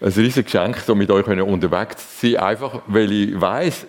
[0.00, 3.86] ein riesiges Geschenk, so mit euch unterwegs zu sein, einfach weil ich weiß,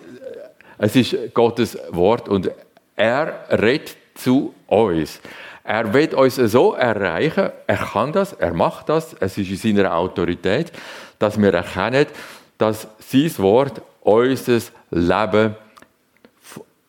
[0.78, 2.50] es ist Gottes Wort und
[2.96, 5.20] er redet zu uns.
[5.64, 9.94] Er wird uns so erreichen, er kann das, er macht das, es ist in seiner
[9.94, 10.72] Autorität,
[11.18, 12.06] dass wir erkennen,
[12.56, 15.56] dass sein Wort unser Leben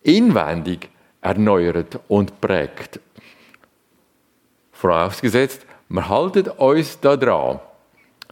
[0.02, 0.90] inwendig
[1.22, 3.00] erneuert und prägt.
[4.72, 7.60] Vorausgesetzt, wir halten uns daran.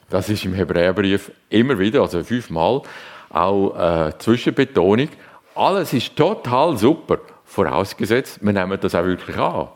[0.09, 2.81] Das ist im Hebräerbrief immer wieder, also fünfmal,
[3.29, 5.09] auch äh, Zwischenbetonung.
[5.53, 9.67] Alles ist total super, vorausgesetzt, wir nehmen das auch wirklich an.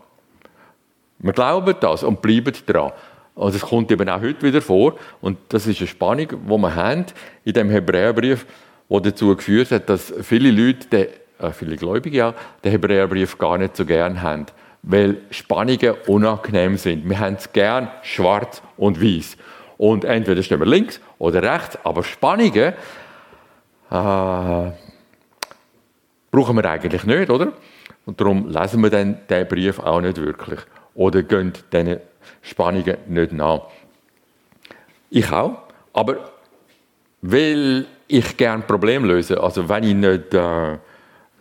[1.20, 2.92] Wir glauben das und bleiben dran.
[3.36, 6.76] Also es kommt eben auch heute wieder vor und das ist eine Spannung, die wir
[6.76, 7.06] haben
[7.44, 8.46] in dem Hebräerbrief,
[8.90, 11.08] wo dazu geführt hat, dass viele Leute, den,
[11.40, 14.46] äh, viele Gläubige auch, den Hebräerbrief gar nicht so gern haben,
[14.84, 17.08] weil Spannungen unangenehm sind.
[17.10, 19.38] Wir haben es gern schwarz und weiß.
[19.82, 22.74] Und entweder stehen wir links oder rechts, aber Spannungen äh,
[26.30, 27.54] brauchen wir eigentlich nicht, oder?
[28.06, 30.60] Und darum lesen wir dann diesen Brief auch nicht wirklich.
[30.94, 31.98] Oder gehen diesen
[32.44, 33.62] Spannungen nicht nach.
[35.10, 36.30] Ich auch, aber
[37.24, 40.78] weil ich gerne Probleme löse, also wenn ich nicht äh,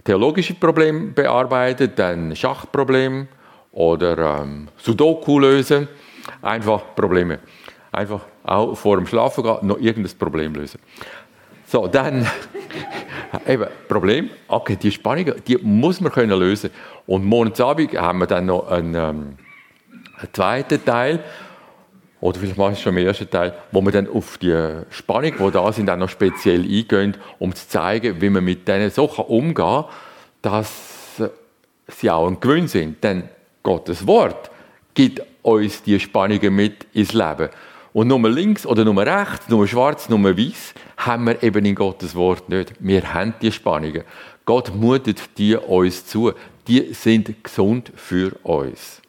[0.02, 3.26] theologische Probleme bearbeite, dann Schachprobleme
[3.72, 5.88] oder ähm, Sudoku lösen,
[6.40, 7.40] einfach Probleme.
[7.92, 10.80] Einfach auch vor dem Schlafen gehen, noch irgendein Problem lösen.
[11.66, 12.26] So, dann
[13.46, 16.70] eben, Problem, okay, die Spannungen, die muss man können lösen.
[17.06, 19.36] Und Monatsabend haben wir dann noch einen, ähm,
[20.18, 21.20] einen zweiten Teil,
[22.20, 25.50] oder vielleicht mache ich schon im ersten Teil, wo wir dann auf die Spannung, die
[25.50, 29.54] da sind, auch noch speziell eingehen, um zu zeigen, wie man mit denen so umgehen
[29.54, 29.84] kann,
[30.42, 31.20] dass
[31.88, 33.02] sie auch ein Gewinn sind.
[33.02, 33.28] Denn
[33.62, 34.50] Gottes Wort
[34.92, 37.48] gibt uns die Spannungen mit ins Leben.
[37.92, 42.14] Und nur links oder nur rechts, nur schwarz, nur weiß, haben wir eben in Gottes
[42.14, 42.74] Wort nicht.
[42.78, 44.04] Wir haben die Spannungen.
[44.44, 46.32] Gott mutet die uns zu.
[46.68, 49.02] Die sind gesund für uns.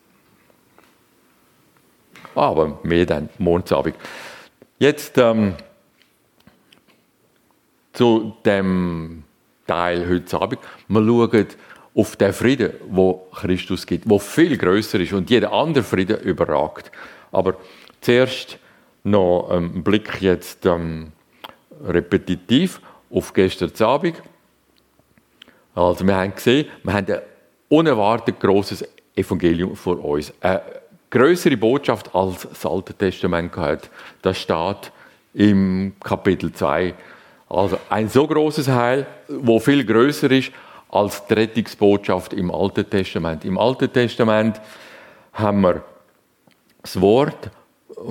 [2.33, 3.95] Aber mehr dann Mondsabend.
[4.79, 5.55] Jetzt ähm,
[7.93, 9.23] zu dem
[9.67, 10.59] Teil heute Abend.
[10.87, 11.47] Wir schauen
[11.93, 16.91] auf den Frieden, wo Christus gibt, wo viel größer ist und jeder andere Frieden überragt.
[17.31, 17.55] Aber
[17.99, 18.57] zuerst
[19.03, 21.11] noch einen Blick jetzt ähm,
[21.83, 24.21] repetitiv auf gestern Abend.
[25.73, 27.21] Also wir haben gesehen, wir haben ein
[27.69, 30.33] unerwartet großes Evangelium vor uns.
[30.41, 30.61] Eine
[31.09, 33.89] größere Botschaft als das Alte Testament gehabt.
[34.21, 34.91] Das steht
[35.33, 36.93] im Kapitel 2.
[37.49, 40.51] Also ein so großes Heil, wo viel größer ist
[40.89, 43.45] als die Rettungsbotschaft im Alten Testament.
[43.45, 44.59] Im Alten Testament
[45.33, 45.83] haben wir
[46.81, 47.49] das Wort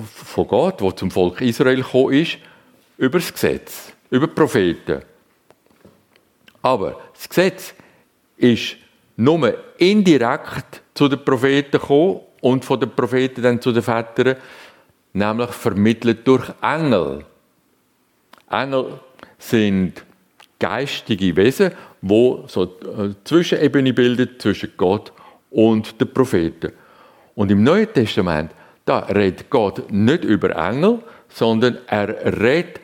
[0.04, 2.38] von Gott, wo zum Volk Israel gekommen ist,
[2.98, 5.02] über das Gesetz, über die Propheten.
[6.62, 7.74] Aber das Gesetz
[8.36, 8.76] ist
[9.16, 14.36] nur indirekt zu den Propheten gekommen und von den Propheten dann zu den Vätern,
[15.12, 17.24] nämlich vermittelt durch Engel.
[18.50, 19.00] Engel
[19.38, 20.04] sind
[20.58, 25.12] geistige Wesen, wo so eine Zwischenebene bilden zwischen Gott
[25.50, 26.72] und den Propheten.
[27.34, 28.52] Und im Neuen Testament
[28.90, 32.08] da redet Gott nicht über Engel, sondern er
[32.40, 32.80] redet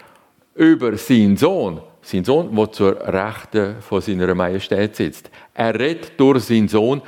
[0.55, 1.81] über seinen Sohn.
[2.01, 5.29] Sein Sohn, der zur Rechten von seiner Majestät sitzt.
[5.53, 7.03] Er redet durch seinen Sohn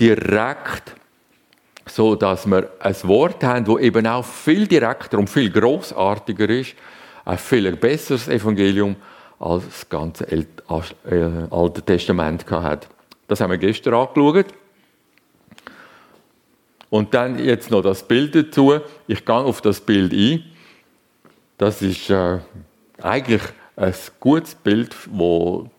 [0.00, 0.94] direkt,
[1.84, 6.74] so dass wir ein Wort haben, das eben auch viel direkter und viel großartiger ist,
[7.26, 8.96] ein viel besseres Evangelium
[9.38, 10.46] als das ganze äh,
[11.50, 12.88] Alte Testament hat.
[13.28, 14.46] Das haben wir gestern angeschaut.
[16.90, 18.80] Und dann jetzt noch das Bild dazu.
[19.06, 20.44] Ich gehe auf das Bild ein.
[21.56, 22.38] Das ist äh,
[23.00, 23.42] eigentlich
[23.76, 25.70] ein gutes Bild, wo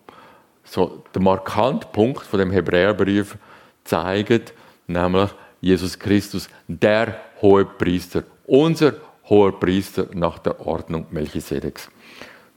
[0.64, 3.36] so der markante Punkt von dem Hebräerbrief
[3.84, 4.54] zeigt,
[4.86, 5.30] nämlich
[5.60, 8.94] Jesus Christus, der hohe Priester, unser
[9.28, 11.90] hoher Priester nach der Ordnung Melchisedeks.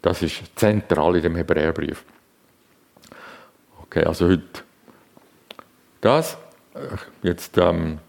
[0.01, 2.03] Das ist zentral in dem Hebräerbrief.
[3.81, 4.63] Okay, also heute
[6.01, 6.37] das.
[7.21, 7.99] Jetzt ähm,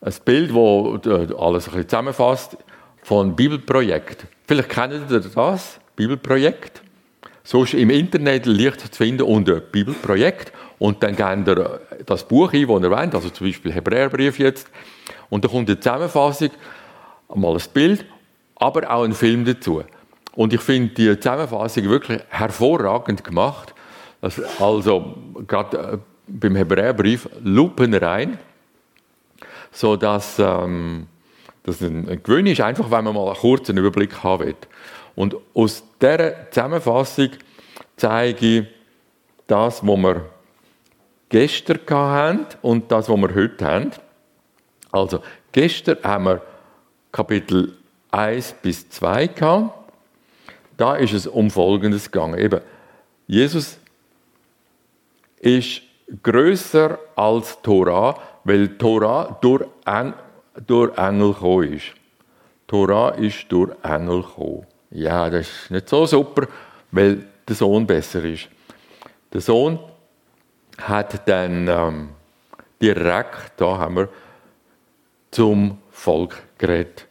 [0.00, 2.56] ein Bild, das alles ein bisschen zusammenfasst,
[3.02, 4.26] von Bibelprojekt.
[4.46, 6.82] Vielleicht kennt ihr das, Bibelprojekt.
[7.42, 10.52] So ist im Internet leicht zu finden unter Bibelprojekt.
[10.78, 14.70] Und dann gebt ihr das Buch ein, das ihr wollt, also zum Beispiel Hebräerbrief jetzt.
[15.28, 16.50] Und dann kommt eine Zusammenfassung,
[17.34, 18.06] mal ein Bild,
[18.56, 19.82] aber auch ein Film dazu.
[20.32, 23.74] Und ich finde die Zusammenfassung wirklich hervorragend gemacht.
[24.58, 25.14] Also,
[25.46, 28.38] gerade äh, beim Hebräerbrief lupenrein
[29.72, 31.06] so dass ähm,
[31.62, 34.56] Das ein, Gewinn ist einfach, wenn man mal einen kurzen Überblick haben will.
[35.14, 37.30] Und aus dieser Zusammenfassung
[37.96, 38.66] zeige ich
[39.46, 40.26] das, was wir
[41.28, 43.90] gestern hatten und das, was wir heute haben.
[44.90, 45.22] Also,
[45.52, 46.42] gestern haben wir
[47.12, 47.76] Kapitel
[48.10, 49.92] 1 bis 2 gehabt.
[50.76, 52.38] Da ist es um Folgendes gegangen.
[52.38, 52.60] Eben,
[53.26, 53.78] Jesus
[55.40, 55.82] ist
[56.22, 60.14] größer als Torah, weil Torah durch, Eng
[60.66, 61.92] durch Engel gekommen ist.
[62.66, 64.66] Torah ist durch Engel gekommen.
[64.90, 66.46] Ja, das ist nicht so super,
[66.90, 68.48] weil der Sohn besser ist.
[69.32, 69.78] Der Sohn
[70.78, 72.08] hat dann ähm,
[72.80, 74.08] direkt, da haben wir,
[75.30, 77.06] zum Volk geredet.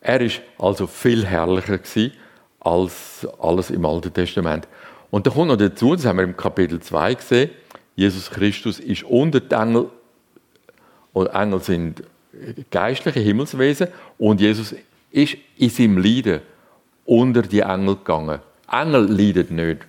[0.00, 2.12] Er ist also viel herrlicher gewesen
[2.60, 4.68] als alles im Alten Testament.
[5.10, 7.50] Und da kommt noch dazu, das haben wir im Kapitel 2 gesehen,
[7.96, 9.90] Jesus Christus ist unter den Engel,
[11.18, 12.02] und Engel sind
[12.70, 13.88] geistliche Himmelswesen,
[14.18, 14.74] und Jesus
[15.10, 16.40] ist in seinem Leiden
[17.04, 18.40] unter die Engel gegangen.
[18.70, 19.80] Engel leiden nicht,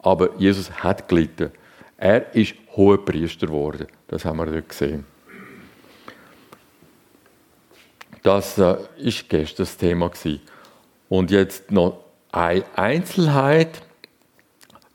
[0.00, 1.50] aber Jesus hat gelitten.
[1.96, 3.86] Er ist hoher Priester geworden.
[4.08, 5.06] Das haben wir dort gesehen.
[8.22, 10.10] Das äh, ist gestern das Thema.
[11.08, 13.82] Und jetzt noch eine Einzelheit,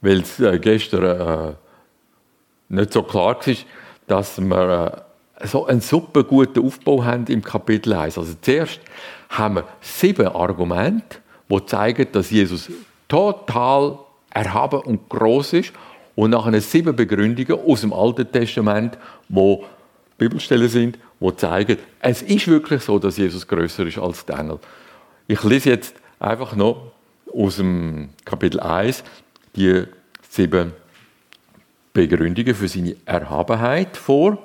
[0.00, 1.54] weil es äh, gestern äh,
[2.68, 3.54] nicht so klar war,
[4.06, 5.07] dass äh,
[5.44, 8.18] so einen super guten Aufbau haben im Kapitel 1.
[8.18, 8.80] Also zuerst
[9.28, 11.18] haben wir sieben Argumente,
[11.48, 12.70] die zeigen, dass Jesus
[13.06, 13.98] total
[14.30, 15.72] erhaben und groß ist
[16.16, 18.98] und nachher sieben Begründungen aus dem Alten Testament,
[19.28, 19.64] wo
[20.18, 24.58] Bibelstellen sind, wo zeigen, es ist wirklich so, dass Jesus größer ist als die Engel.
[25.28, 26.92] Ich lese jetzt einfach noch
[27.32, 29.04] aus dem Kapitel 1
[29.54, 29.84] die
[30.28, 30.72] sieben
[31.92, 34.38] Begründungen für seine Erhabenheit vor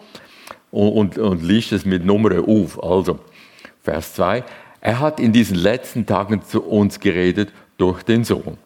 [0.73, 2.83] und, und, und liest es mit Nummern auf.
[2.83, 3.19] Also,
[3.83, 4.43] Vers 2.
[4.81, 8.57] Er hat in diesen letzten Tagen zu uns geredet durch den Sohn.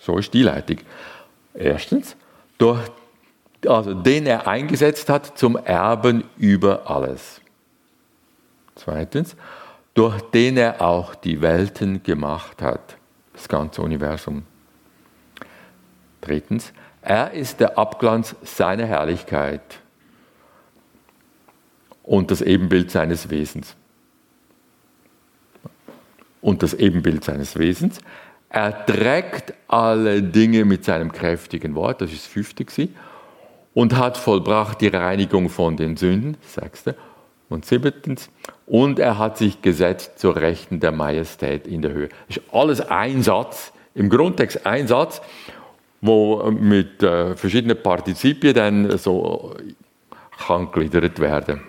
[0.00, 0.78] So ist die Leitung.
[1.54, 2.16] Erstens,
[2.58, 2.80] durch,
[3.66, 7.40] also den er eingesetzt hat zum Erben über alles.
[8.74, 9.36] Zweitens,
[9.94, 12.96] durch den er auch die Welten gemacht hat,
[13.32, 14.42] das ganze Universum.
[16.20, 19.80] Drittens, er ist der Abglanz seiner Herrlichkeit
[22.08, 23.76] und das Ebenbild seines Wesens.
[26.40, 28.00] Und das Ebenbild seines Wesens.
[28.48, 32.96] Er trägt alle Dinge mit seinem kräftigen Wort, das ist das fünfte, gewesen,
[33.74, 36.96] und hat vollbracht die Reinigung von den Sünden, sechste.
[37.50, 38.30] Und siebtens,
[38.66, 42.08] und er hat sich gesetzt zur Rechten der Majestät in der Höhe.
[42.28, 45.20] Das ist alles ein Satz, im Grundtext ein Satz
[46.00, 49.54] wo mit äh, verschiedenen Partizipien dann so
[50.46, 51.60] kann gegliedert werden.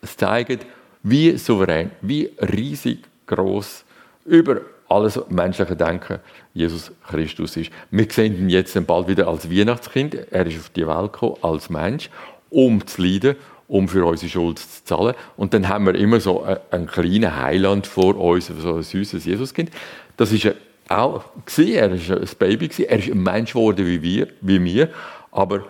[0.00, 0.66] Es zeigt,
[1.02, 3.84] wie souverän, wie riesig groß
[4.24, 6.18] über alles menschliche Denken
[6.54, 7.70] Jesus Christus ist.
[7.90, 10.14] Wir sehen ihn jetzt bald wieder als Weihnachtskind.
[10.30, 12.10] Er ist auf die Welt gekommen als Mensch,
[12.50, 13.36] um zu leiden,
[13.68, 15.14] um für unsere Schuld zu zahlen.
[15.36, 19.70] Und dann haben wir immer so einen kleinen Heiland vor uns, so ein süßes Jesuskind.
[20.16, 20.48] Das ist
[20.88, 21.24] auch.
[21.58, 24.88] Er war ein Baby, er ist ein Mensch geworden wie wir, wie wir,
[25.30, 25.64] aber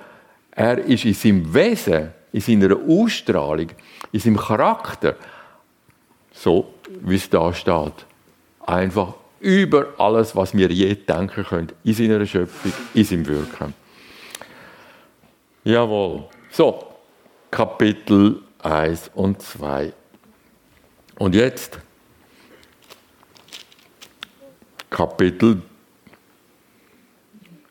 [0.52, 3.68] er ist in seinem Wesen, in seiner Ausstrahlung,
[4.12, 5.16] in seinem Charakter,
[6.32, 8.06] so wie es da steht,
[8.66, 13.74] einfach über alles, was wir je denken können, in seiner Schöpfung, in seinem Wirken.
[15.64, 16.24] Jawohl.
[16.50, 16.94] So,
[17.50, 19.92] Kapitel 1 und 2.
[21.18, 21.78] Und jetzt
[24.90, 25.62] Kapitel.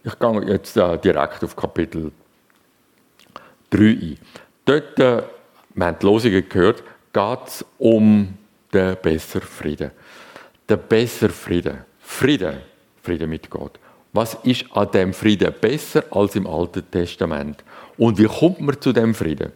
[0.03, 2.11] Ich gehe jetzt äh, direkt auf Kapitel
[3.71, 4.17] 3 ein.
[4.67, 5.23] Dort, äh,
[5.75, 6.83] wir haben die Losungen gehört,
[7.13, 8.37] geht es um
[8.73, 9.91] den besseren Frieden.
[10.67, 11.77] Der bessere Frieden.
[12.01, 12.57] Frieden.
[13.01, 13.79] Frieden mit Gott.
[14.11, 17.63] Was ist an dem Frieden besser als im Alten Testament?
[17.97, 19.53] Und wie kommt man zu dem Frieden?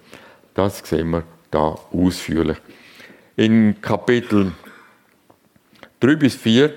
[0.53, 2.58] Das sehen wir da ausführlich.
[3.36, 4.53] In Kapitel
[6.00, 6.74] 3 bis 4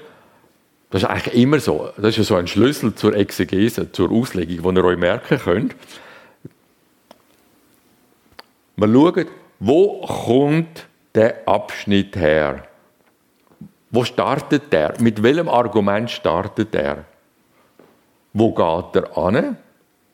[0.90, 1.90] das ist eigentlich immer so.
[1.96, 5.74] Das ist ja so ein Schlüssel zur Exegese, zur Auslegung, den ihr euch merken könnt.
[8.76, 9.26] Wir schauen,
[9.60, 12.66] wo kommt der Abschnitt her?
[13.90, 14.94] Wo startet der?
[15.00, 17.04] Mit welchem Argument startet er?
[18.32, 19.56] Wo geht er an?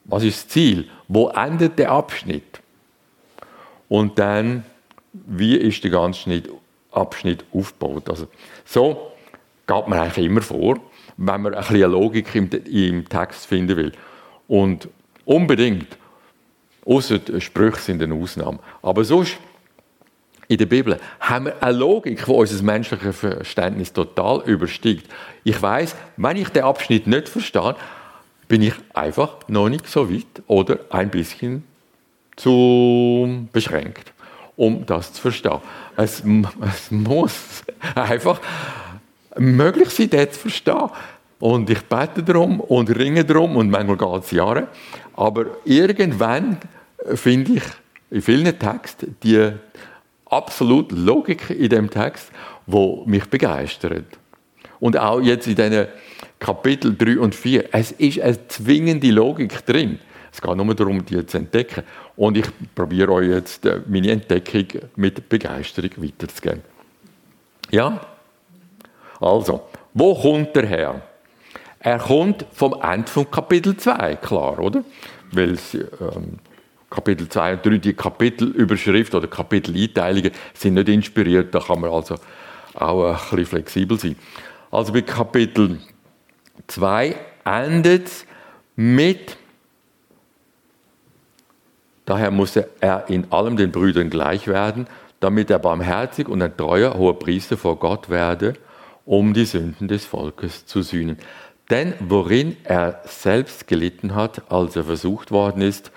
[0.05, 0.89] Was ist das Ziel?
[1.09, 2.61] Wo endet der Abschnitt?
[3.89, 4.65] Und dann,
[5.13, 6.43] wie ist der ganze
[6.93, 8.11] Abschnitt aufgebaut?
[8.11, 8.29] Also,
[8.67, 9.13] so
[9.67, 10.79] geht man eigentlich immer vor,
[11.17, 13.93] wenn man ein bisschen Logik im Text finden will.
[14.47, 14.89] Und
[15.25, 15.97] unbedingt,
[16.85, 18.59] außer Sprüche sind eine Ausnahme.
[18.83, 19.37] Aber sonst
[20.49, 25.09] in der Bibel haben wir eine Logik, die unser menschliches Verständnis total übersteigt.
[25.45, 27.77] Ich weiß, wenn ich den Abschnitt nicht verstehe,
[28.49, 31.63] bin ich einfach noch nicht so weit oder ein bisschen
[32.35, 34.13] zu beschränkt,
[34.57, 35.61] um das zu verstehen.
[35.97, 36.25] Es,
[36.63, 37.63] es muss
[37.95, 38.41] einfach
[39.37, 40.91] möglich sein, das zu verstehen.
[41.41, 44.69] Und ich bete darum und ringe darum und manchmal geht es Jahre.
[45.15, 46.59] Aber irgendwann
[47.15, 47.63] finde ich
[48.11, 49.51] in vielen Texten die
[50.27, 52.31] absolute Logik in dem Text,
[52.67, 54.05] wo mich begeistert.
[54.81, 55.87] Und auch jetzt in diesen
[56.39, 59.99] Kapitel 3 und 4, es ist eine zwingende Logik drin.
[60.33, 61.83] Es geht nur darum, die zu entdecken.
[62.17, 66.63] Und ich probiere euch jetzt äh, meine Entdeckung mit Begeisterung weiterzugeben.
[67.71, 68.01] Ja?
[69.21, 71.03] Also, wo kommt er her?
[71.83, 74.85] Er kommt vom Ende von Kapitel 2, klar, oder?
[75.33, 76.39] Weil ähm,
[76.91, 82.17] Kapitel 2 und 3, die Kapitelüberschrift oder Kapiteleinteilungen sind nicht inspiriert, da kann man also
[82.75, 84.17] auch ein bisschen flexibel sein.
[84.71, 85.81] Also bei Kapitel
[86.67, 88.27] 2 endet es
[88.77, 89.39] mit,
[92.05, 94.87] daher muss er in allem den Brüdern gleich werden,
[95.21, 98.55] damit er barmherzig und ein treuer hoher Priester vor Gott werde,
[99.07, 101.17] um die Sünden des Volkes zu sühnen.
[101.71, 105.93] Denn worin er selbst gelitten hat, als er versucht worden ist,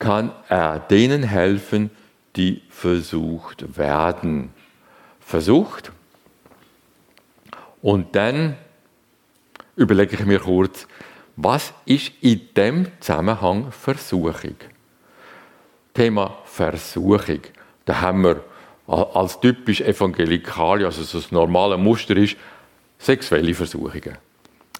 [0.00, 1.90] kann er denen helfen,
[2.34, 4.52] die versucht werden.
[5.20, 5.92] Versucht.
[7.80, 8.56] Und dann
[9.76, 10.88] überlege ich mir kurz,
[11.36, 14.56] was ist in dem Zusammenhang Versuchung?
[15.94, 17.40] Thema Versuchung.
[17.84, 18.44] Da haben wir
[18.86, 22.36] als typisch evangelikal, also so das normale Muster ist,
[22.98, 24.18] sexuelle Versuchungen.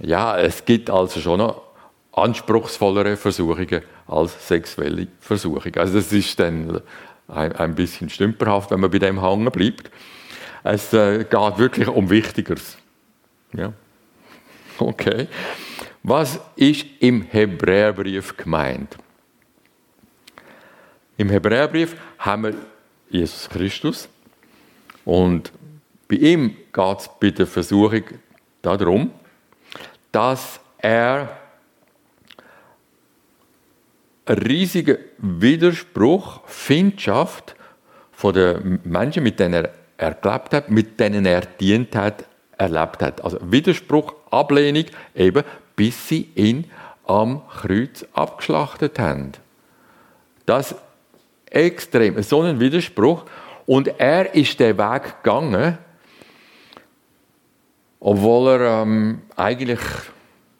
[0.00, 1.62] Ja, es gibt also schon noch
[2.12, 5.76] anspruchsvollere Versuchungen als sexuelle Versuchungen.
[5.76, 6.80] Also das ist dann
[7.28, 9.90] ein, ein bisschen stümperhaft, wenn man bei dem hängen bleibt.
[10.62, 12.76] Es äh, geht wirklich um Wichtigeres.
[13.52, 13.72] Ja.
[14.78, 15.28] Okay.
[16.02, 18.96] Was ist im Hebräerbrief gemeint?
[21.16, 22.54] Im Hebräerbrief haben wir
[23.08, 24.08] Jesus Christus
[25.04, 25.52] und
[26.08, 28.02] bei ihm geht es bei der Versuchung
[28.60, 29.10] darum,
[30.14, 31.28] dass er
[34.26, 37.56] einen riesigen Widerspruch, Findschaft
[38.12, 39.66] von den Menschen, mit denen
[39.96, 43.24] er gelebt hat, mit denen er dient hat, erlebt hat.
[43.24, 44.84] Also Widerspruch, Ablehnung,
[45.16, 45.42] eben
[45.74, 46.70] bis sie ihn
[47.06, 49.32] am Kreuz abgeschlachtet haben.
[50.46, 50.76] Das
[51.50, 53.24] extrem, so ein Widerspruch.
[53.66, 55.78] Und er ist den Weg gegangen,
[58.04, 59.80] obwohl er ähm, eigentlich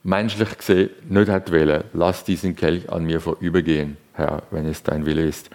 [0.03, 5.05] menschlich gesehen nicht hat wollen, lass diesen Kelch an mir vorübergehen, Herr, wenn es dein
[5.05, 5.51] Wille ist.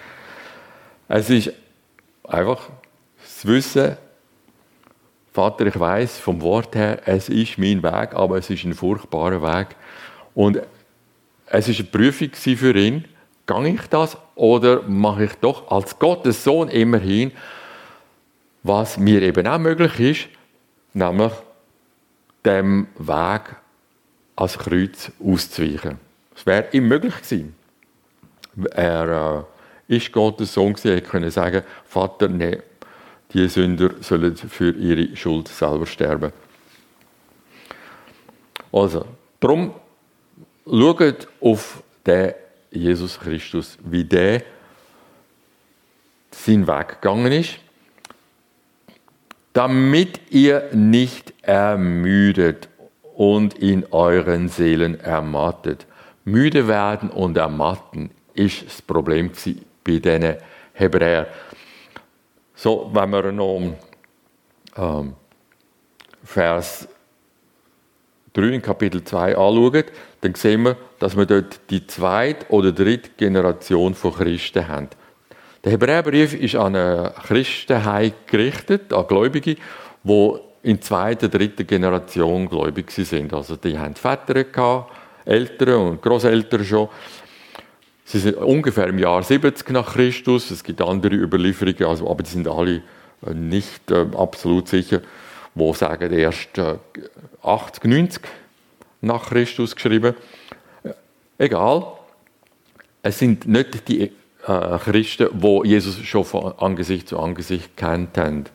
[1.08, 1.52] Es ist
[2.24, 2.70] einfach
[3.24, 3.98] das Wissen,
[5.34, 9.42] Vater, ich weiß vom Wort her, es ist mein Weg, aber es ist ein furchtbarer
[9.42, 9.70] Weg.
[10.36, 10.62] Und
[11.48, 13.06] es ist eine Prüfung für ihn,
[13.48, 17.32] gehe ich das oder mache ich doch als Gottes Sohn immerhin,
[18.62, 20.30] was mir eben auch möglich ist,
[20.94, 21.32] nämlich
[22.46, 23.56] dem Weg
[24.36, 26.00] als Kreuz auszuweichen.
[26.36, 27.56] Es wäre ihm möglich gewesen.
[28.72, 29.46] Er
[29.90, 32.60] äh, ist Gottes Sohn gewesen, er konnte sagen, Vater, nee,
[33.34, 36.32] die Sünder sollen für ihre Schuld selber sterben.
[38.72, 39.06] Also,
[39.40, 39.74] darum
[40.66, 42.34] schaut auf den
[42.72, 44.44] Jesus Christus, wie der
[46.32, 47.60] seinen Weg gegangen ist,
[49.54, 52.70] damit ihr nicht ermüdet
[53.16, 55.86] und in euren Seelen ermattet.
[56.24, 59.32] Müde werden und ermatten ist das Problem
[59.84, 60.36] bei diesen
[60.74, 61.26] Hebräern.
[62.56, 63.74] So, wenn wir noch
[64.78, 65.14] ähm,
[66.24, 66.88] Vers
[68.34, 69.84] 3 in Kapitel 2 anschauen,
[70.22, 74.90] dann sehen wir, dass wir dort die zweite oder dritte Generation von Christen haben.
[75.70, 79.56] Der Hebräerbrief ist an eine Christenheit gerichtet, an Gläubige,
[80.04, 80.34] die
[80.64, 83.32] in zweiter, dritter Generation gläubig sind.
[83.32, 84.92] Also die haben Väter gehabt,
[85.26, 86.90] Eltern und Großeltern schon.
[88.04, 90.50] Sie sind ungefähr im Jahr 70 nach Christus.
[90.50, 92.82] Es gibt andere Überlieferungen, also, aber die sind alle
[93.28, 95.02] äh, nicht äh, absolut sicher,
[95.54, 96.78] wo sagen erst äh,
[97.44, 98.24] 80, 90
[99.02, 100.16] nach Christus geschrieben.
[100.82, 100.94] Äh,
[101.38, 101.94] egal.
[103.04, 104.12] Es sind nicht die
[104.44, 108.46] Christen, wo Jesus schon von Angesicht zu Angesicht kennt haben.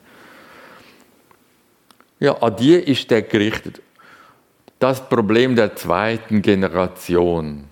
[2.21, 3.83] Ja, an die ist der gerichtet.
[4.79, 7.64] Das Problem der zweiten Generation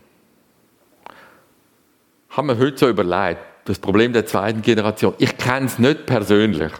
[2.30, 5.14] haben wir heute so überlegt, das Problem der zweiten Generation.
[5.18, 6.72] Ich kenne es nicht persönlich.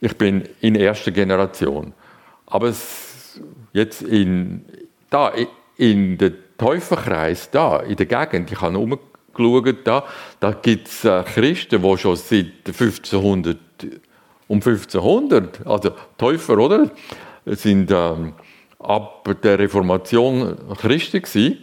[0.00, 1.94] Ich bin in erster Generation.
[2.46, 3.40] Aber es,
[3.72, 4.64] jetzt in,
[5.10, 5.32] da,
[5.76, 8.98] in der Täuferkreis, da, in der Gegend, ich habe
[9.44, 10.04] umgeschaut, da,
[10.40, 13.56] da gibt es äh, Christen, die schon seit 1500,
[14.48, 16.90] um 1500, also Täufer, oder?
[17.46, 18.34] sind ähm,
[18.78, 21.58] ab der Reformation Christen gewesen.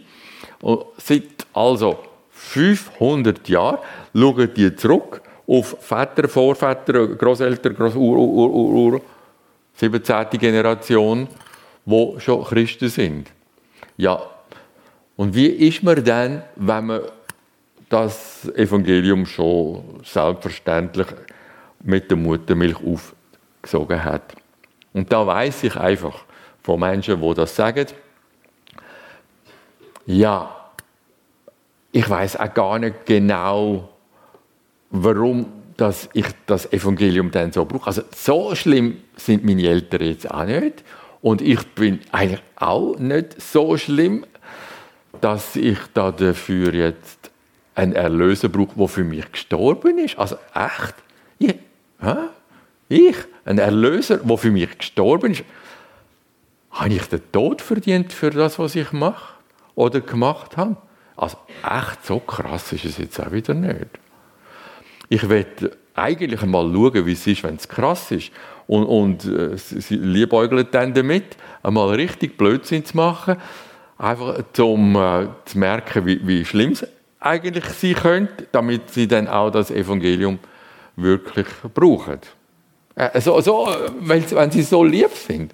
[0.60, 1.98] Und seit also
[2.30, 3.78] 500 Jahren
[4.14, 9.00] schauen die zurück auf Väter, Vorväter, Großeltern, Groß Ur, Ur, Ur, Ur,
[9.74, 10.26] 17.
[10.38, 11.28] Generation,
[11.84, 13.30] wo schon Christen sind.
[13.96, 14.22] Ja,
[15.16, 17.00] und wie ist man dann, wenn man
[17.88, 21.06] das Evangelium schon selbstverständlich
[21.82, 24.34] mit der Muttermilch aufgesogen hat?
[24.92, 26.24] Und da weiß ich einfach
[26.62, 27.86] von Menschen, die das sagen,
[30.06, 30.54] ja,
[31.92, 33.88] ich weiß auch gar nicht genau,
[34.90, 37.88] warum dass ich das Evangelium dann so brauche.
[37.88, 40.84] Also so schlimm sind meine Eltern jetzt auch nicht.
[41.20, 44.24] Und ich bin eigentlich auch nicht so schlimm,
[45.20, 47.30] dass ich da dafür jetzt
[47.74, 50.18] einen Erlöser brauche, der für mich gestorben ist.
[50.18, 50.94] Also echt?
[51.38, 51.54] Ich,
[52.88, 55.44] ich ein Erlöser, der für mich gestorben ist.
[56.70, 59.34] Habe ich den Tod verdient für das, was ich mache
[59.74, 60.76] oder gemacht habe?
[61.16, 63.86] Also echt so krass ist es jetzt auch wieder nicht.
[65.08, 65.46] Ich will
[65.94, 68.32] eigentlich einmal schauen, wie es ist, wenn es krass ist.
[68.66, 73.36] Und, und äh, sie liebäugeln dann damit, einmal richtig Blödsinn zu machen,
[73.98, 76.84] einfach um äh, zu merken, wie, wie schlimm es
[77.24, 80.38] eigentlich sein könnte, damit sie dann auch das Evangelium
[80.96, 82.20] wirklich brauchen.
[82.94, 83.40] Äh, so,
[84.00, 85.52] wenn, sie so lieb sind.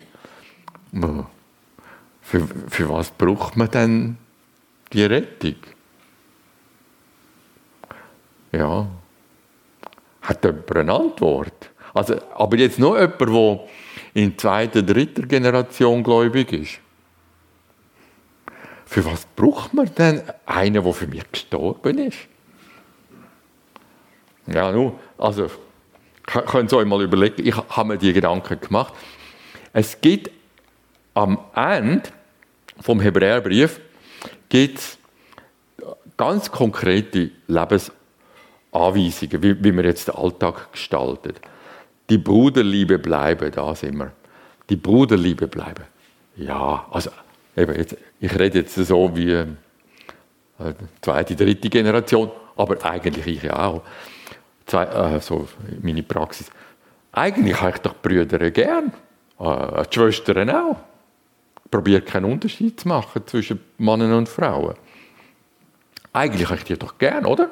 [2.20, 4.16] Für, für was braucht man denn
[4.92, 5.56] die Rettung?
[8.52, 8.88] Ja,
[10.22, 11.70] hat jemand eine Antwort?
[11.94, 13.60] Also, aber jetzt noch jemand, der
[14.14, 16.80] in zweiter, dritter Generation gläubig ist.
[18.90, 22.18] Für was braucht man denn einen, der für mich gestorben ist?
[24.48, 25.48] Ja, nun, also
[26.26, 28.92] könnt ihr euch mal überlegen, ich habe mir die Gedanken gemacht.
[29.72, 30.32] Es gibt
[31.14, 32.10] am Ende
[32.80, 33.80] vom Hebräerbrief
[34.48, 34.98] gibt's
[36.16, 41.40] ganz konkrete Lebensanweisungen, wie, wie man jetzt den Alltag gestaltet.
[42.08, 44.10] Die Bruderliebe bleibe, da sind wir.
[44.68, 45.82] Die Bruderliebe bleibe.
[46.34, 47.10] Ja, also
[47.56, 53.82] eben jetzt, ich rede jetzt so wie äh, zweite, dritte Generation, aber eigentlich ich auch
[54.66, 55.48] zwei, äh, so
[55.82, 56.50] meine Praxis.
[57.12, 58.92] Eigentlich habe ich doch Brüder gern,
[59.38, 60.76] äh, die Schwestern auch.
[61.70, 64.74] Probiert keinen Unterschied zu machen zwischen Männern und Frauen.
[66.12, 67.50] Eigentlich habe ich die doch gern, oder?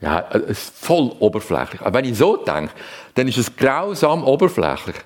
[0.00, 1.80] Ja, es ist voll oberflächlich.
[1.80, 2.72] Aber wenn ich so denke,
[3.14, 4.96] dann ist es grausam oberflächlich.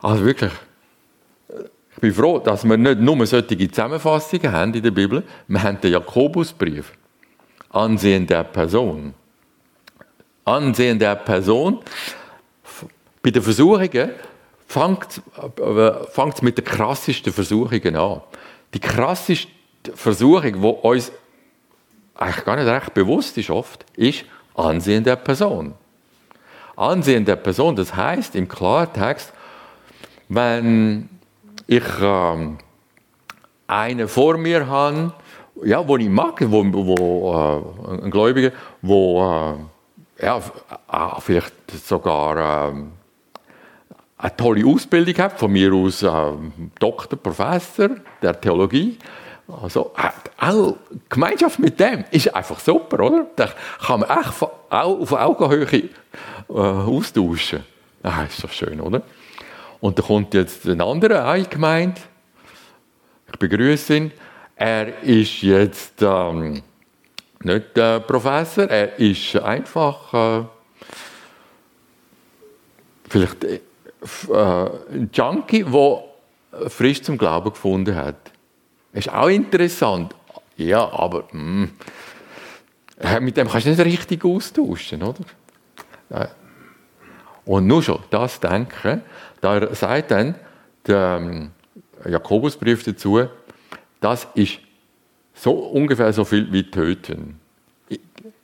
[0.00, 0.52] Also wirklich,
[1.94, 5.22] ich bin froh, dass wir nicht nur solche Zusammenfassungen haben in der Bibel.
[5.46, 6.92] Wir haben den Jakobusbrief.
[7.70, 9.14] Ansehen der Person.
[10.44, 11.80] Ansehen der Person.
[13.22, 14.10] Bei den Versuchungen
[14.66, 18.20] fängt es mit den krassesten Versuchungen an.
[18.74, 19.48] Die krasseste
[19.94, 21.12] Versuchung, die uns
[22.16, 25.74] eigentlich gar nicht recht bewusst ist oft, ist Ansehen der Person.
[26.76, 29.32] Ansehen der Person, das heißt im Klartext,
[30.28, 31.08] wenn
[31.66, 32.58] ich ähm,
[33.66, 35.12] einen vor mir habe,
[35.64, 37.32] ja, wo ich mag, wo, wo
[37.98, 39.56] äh, ein Gläubiger, wo
[40.20, 42.74] äh, ja, äh, vielleicht sogar äh,
[44.18, 46.10] eine tolle Ausbildung hat, von mir aus äh,
[46.78, 47.90] Doktor, Professor
[48.22, 48.98] der Theologie.
[49.62, 50.76] Also, äh, auch
[51.08, 53.26] Gemeinschaft mit dem ist einfach super, oder?
[53.36, 53.48] Da
[53.86, 55.90] kann man echt auf Augenhöhe äh,
[56.48, 57.64] austauschen.
[58.02, 59.02] Ah, ist doch schön, oder?
[59.84, 62.00] Und da kommt jetzt ein anderer eingemeint.
[63.30, 64.12] Ich begrüße ihn.
[64.56, 66.62] Er ist jetzt ähm,
[67.40, 70.44] nicht äh, Professor, er ist einfach äh,
[73.10, 73.60] vielleicht äh,
[74.32, 78.32] ein Junkie, der frisch zum Glauben gefunden hat.
[78.94, 80.14] Ist auch interessant.
[80.56, 81.68] Ja, aber mh,
[83.00, 85.20] hm, mit dem kannst du nicht richtig austauschen, oder?
[87.44, 89.02] Und nur schon das Denken,
[89.44, 90.34] da sagt dann
[90.86, 91.50] der ähm,
[92.08, 93.28] Jakobusbrief dazu,
[94.00, 94.58] das ist
[95.34, 97.38] so ungefähr so viel wie töten.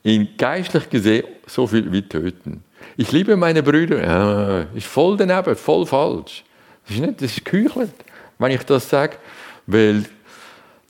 [0.02, 2.64] In geistlich gesehen so viel wie töten.
[2.96, 4.66] Ich liebe meine Brüder.
[4.74, 6.44] Ist voll daneben, voll falsch.
[6.86, 7.94] Das ist nicht, das ist geheuchelt,
[8.38, 9.16] wenn ich das sage,
[9.66, 10.04] weil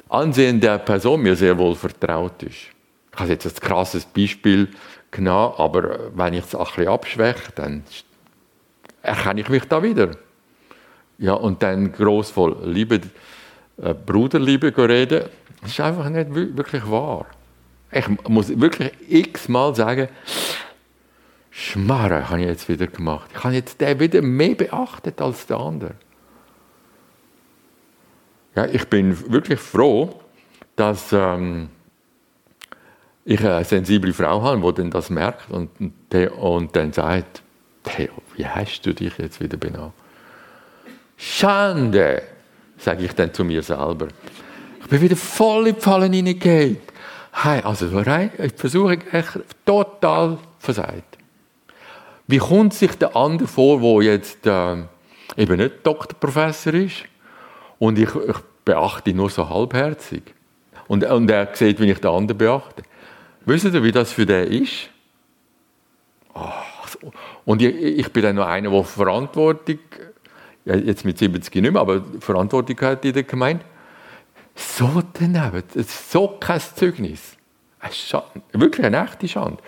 [0.09, 2.67] Ansehen der Person mir sehr wohl vertraut ist.
[3.13, 4.69] Ich habe jetzt ein krasses Beispiel
[5.11, 7.85] genommen, aber wenn ich es ein bisschen abschwäche, dann
[9.03, 10.11] erkenne ich mich da wieder.
[11.19, 13.01] Ja, und dann gross voll Liebe,
[13.77, 15.25] äh, Bruderliebe reden,
[15.61, 17.27] das ist einfach nicht wirklich wahr.
[17.93, 20.09] Ich muss wirklich x-mal sagen,
[21.51, 23.29] Schmarre habe ich jetzt wieder gemacht.
[23.35, 25.95] Ich habe jetzt den wieder mehr beachtet als der andere.
[28.55, 30.21] Ja, ich bin wirklich froh,
[30.77, 31.69] dass ähm,
[33.25, 35.71] ich eine sensible Frau habe, die das merkt und,
[36.39, 37.43] und dann sagt,
[37.83, 39.93] Theo, wie hast du dich jetzt wieder benannt?
[41.17, 42.23] Schande,
[42.79, 44.09] sage ich dann zu mir selber.
[44.81, 46.79] Ich bin wieder voll in die Fallen hineingegangen.
[47.33, 51.19] Hey, also ich versuche echt total versagt.
[52.27, 54.77] Wie kommt sich der andere vor, der jetzt äh,
[55.37, 57.05] eben nicht Doktorprofessor ist
[57.79, 60.23] und ich, ich beachte ihn nur so halbherzig
[60.87, 62.83] und, und er sieht, wie ich den anderen beachte.
[63.47, 64.91] Wisst ihr, wie das für den ist?
[66.35, 66.49] Oh,
[67.45, 69.79] und ich, ich, bin dann noch einer, der Verantwortung,
[70.65, 73.65] jetzt mit 70 nicht mehr, aber Verantwortung hat in der Gemeinde.
[74.55, 77.37] So daneben, das ist so kein Zeugnis.
[77.79, 79.59] Eine Schande, wirklich eine echte Schande.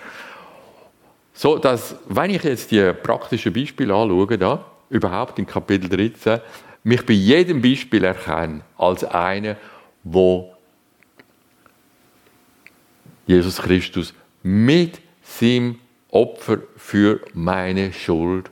[1.32, 6.40] So, dass, wenn ich jetzt die praktischen Beispiele anschaue, da, überhaupt in Kapitel 13,
[6.84, 9.56] mich bei jedem Beispiel erkenne als einer,
[10.04, 10.54] wo
[13.26, 15.78] Jesus Christus mit seinem
[16.12, 18.50] Opfer für meine Schuld,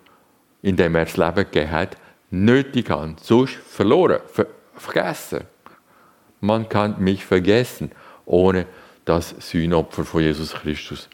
[0.63, 1.97] indem er das Leben gegeben hat,
[2.31, 3.21] nötig hat.
[3.21, 5.45] Sonst verloren, ver vergessen.
[6.41, 7.93] Man kann mich vergessen
[8.25, 8.65] ohne
[9.05, 11.09] das Sühnopfer von Jesus Christus.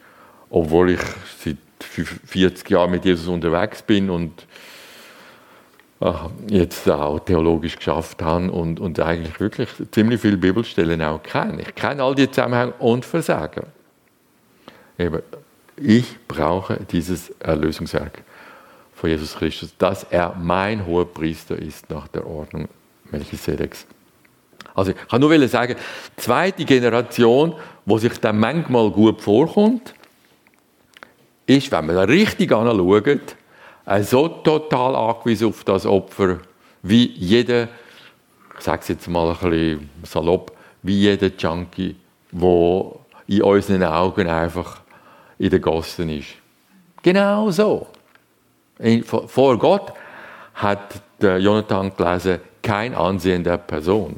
[0.48, 1.00] Obwohl ich
[1.38, 4.46] seit 40 Jahren mit Jesus unterwegs bin und
[5.98, 11.62] ach, jetzt auch theologisch geschafft habe und, und eigentlich wirklich ziemlich viele Bibelstellen auch kenne.
[11.62, 13.66] Ich kenne all die Zusammenhänge und Versagen.
[14.98, 15.22] Eben,
[15.76, 18.22] ich brauche dieses Erlösungswerk
[18.94, 22.68] von Jesus Christus, dass er mein hoher Priester ist nach der Ordnung
[23.10, 23.86] Melchisedeks.
[24.74, 25.76] Also ich kann nur sagen,
[26.16, 29.94] zweite Generation, wo sich dann manchmal gut vorkommt,
[31.46, 33.36] ist, wenn man da richtig anschaut,
[34.02, 36.38] so total angewiesen auf das Opfer,
[36.82, 37.68] wie jeder,
[38.58, 41.96] ich sage es jetzt mal ein bisschen salopp, wie jeder Junkie,
[42.32, 42.92] der
[43.28, 44.80] in unseren Augen einfach
[45.38, 46.34] in den Gossen ist.
[47.02, 47.86] Genau so.
[49.04, 49.92] Vor Gott
[50.54, 54.16] hat Jonathan gelesen, kein Ansehen der Person.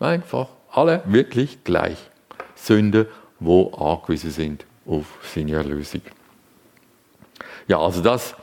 [0.00, 1.98] Einfach alle wirklich gleich.
[2.54, 3.06] Sünder,
[3.38, 6.02] wo angewiesen sind auf seine Erlösung.
[7.68, 8.34] Ja, also das,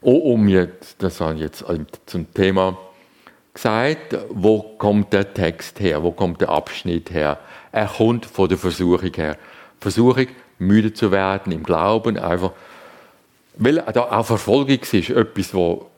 [0.00, 1.64] um jetzt, das habe jetzt
[2.06, 2.76] zum Thema
[3.52, 7.38] gesagt, wo kommt der Text her, wo kommt der Abschnitt her?
[7.72, 9.36] Er kommt von der Versuchung her.
[9.80, 10.26] Versuchung,
[10.60, 12.52] müde zu werden im Glauben, einfach,
[13.56, 15.90] weil da auch Verfolgung ist, etwas, wo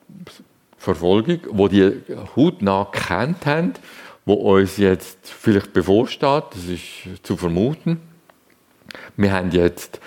[0.78, 1.92] Verfolgung, wo die
[2.34, 3.74] hautnah gekannt haben,
[4.24, 8.00] wo uns jetzt vielleicht bevorsteht, das ist zu vermuten.
[9.16, 10.00] Wir haben jetzt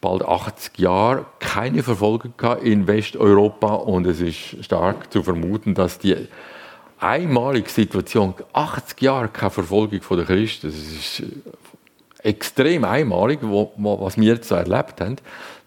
[0.00, 6.28] bald 80 Jahre keine Verfolgung in Westeuropa und es ist stark zu vermuten, dass die
[6.98, 11.22] einmalige Situation, 80 Jahre keine Verfolgung der Christen, das ist
[12.22, 15.16] extrem einmalig, wo, was wir jetzt so erlebt haben,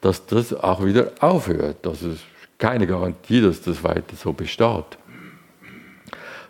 [0.01, 1.85] dass das auch wieder aufhört.
[1.85, 2.23] Es ist
[2.57, 4.97] keine Garantie, dass das weiter so besteht.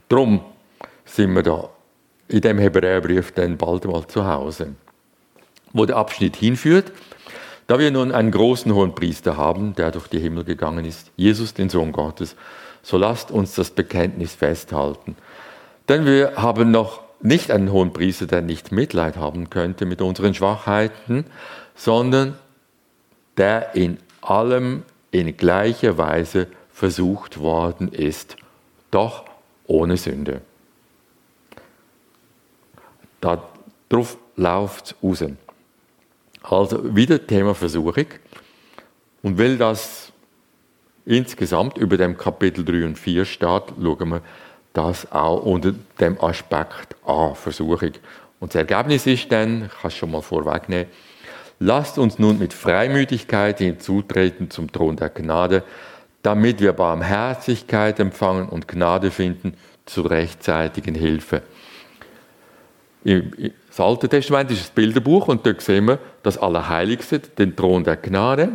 [0.09, 0.41] Darum
[1.05, 1.69] sind wir da
[2.27, 4.75] in dem Hebräerbrief dann bald mal zu Hause.
[5.73, 6.91] Wo der Abschnitt hinführt,
[7.67, 11.53] da wir nun einen großen hohen Priester haben, der durch die Himmel gegangen ist, Jesus,
[11.53, 12.35] den Sohn Gottes,
[12.83, 15.15] so lasst uns das Bekenntnis festhalten.
[15.89, 20.33] Denn wir haben noch nicht einen hohen Priester, der nicht Mitleid haben könnte mit unseren
[20.33, 21.25] Schwachheiten,
[21.75, 22.38] sondern
[23.38, 28.38] der in allem in gleicher Weise versucht worden ist,
[28.91, 29.25] doch
[29.65, 30.41] ohne Sünde.
[33.21, 35.23] Darauf läuft es raus.
[36.43, 38.05] Also wieder Thema Versuchung.
[39.23, 40.11] Und weil das
[41.05, 44.21] insgesamt über dem Kapitel 3 und 4 steht, schauen wir
[44.75, 47.93] das auch unter dem Aspekt an, Versuchung.
[48.39, 50.88] Und das Ergebnis ist dann, ich kann es schon mal vorwegnehmen,
[51.59, 55.63] lasst uns nun mit Freimütigkeit hinzutreten zum Thron der Gnade,
[56.21, 61.41] damit wir Barmherzigkeit empfangen und Gnade finden zur rechtzeitigen Hilfe.
[63.03, 67.97] Das Alte Testament ist ein Bilderbuch und dort sehen wir das Allerheiligste, den Thron der
[67.97, 68.53] Gnade.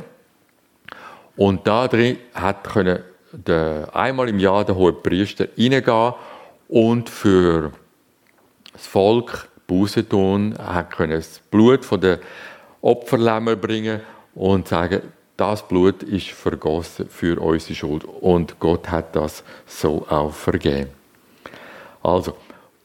[1.36, 2.98] Und da drin hat können
[3.32, 6.14] der, einmal im Jahr der hohe Priester reingehen
[6.68, 7.72] und für
[8.72, 12.18] das Volk Buße tun, er können das Blut von der
[12.82, 14.00] Opferlämmer bringen
[14.34, 15.02] und sagen,
[15.36, 20.90] das Blut ist vergossen für unsere Schuld und Gott hat das so auch vergeben.
[22.02, 22.36] Also,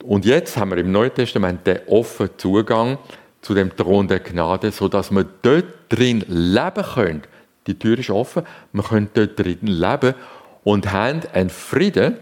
[0.03, 2.97] und jetzt haben wir im Neuen Testament den offenen Zugang
[3.41, 7.23] zu dem Thron der Gnade, sodass wir dort drin leben können.
[7.67, 10.13] Die Tür ist offen, wir können dort drin leben
[10.65, 12.17] und haben einen Frieden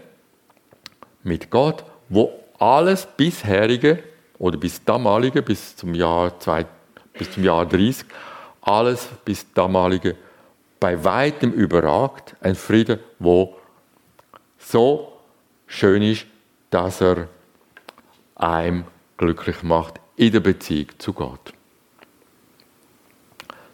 [1.24, 4.04] mit Gott, wo alles bisherige
[4.38, 6.66] oder bis damalige, bis zum Jahr, zwei,
[7.14, 8.04] bis zum Jahr 30,
[8.60, 10.14] alles bis damalige
[10.78, 12.36] bei weitem überragt.
[12.40, 13.56] Ein Frieden, wo
[14.58, 15.12] so
[15.66, 16.26] schön ist,
[16.68, 17.28] dass er
[18.34, 18.84] einem
[19.16, 21.54] glücklich macht in der Beziehung zu Gott.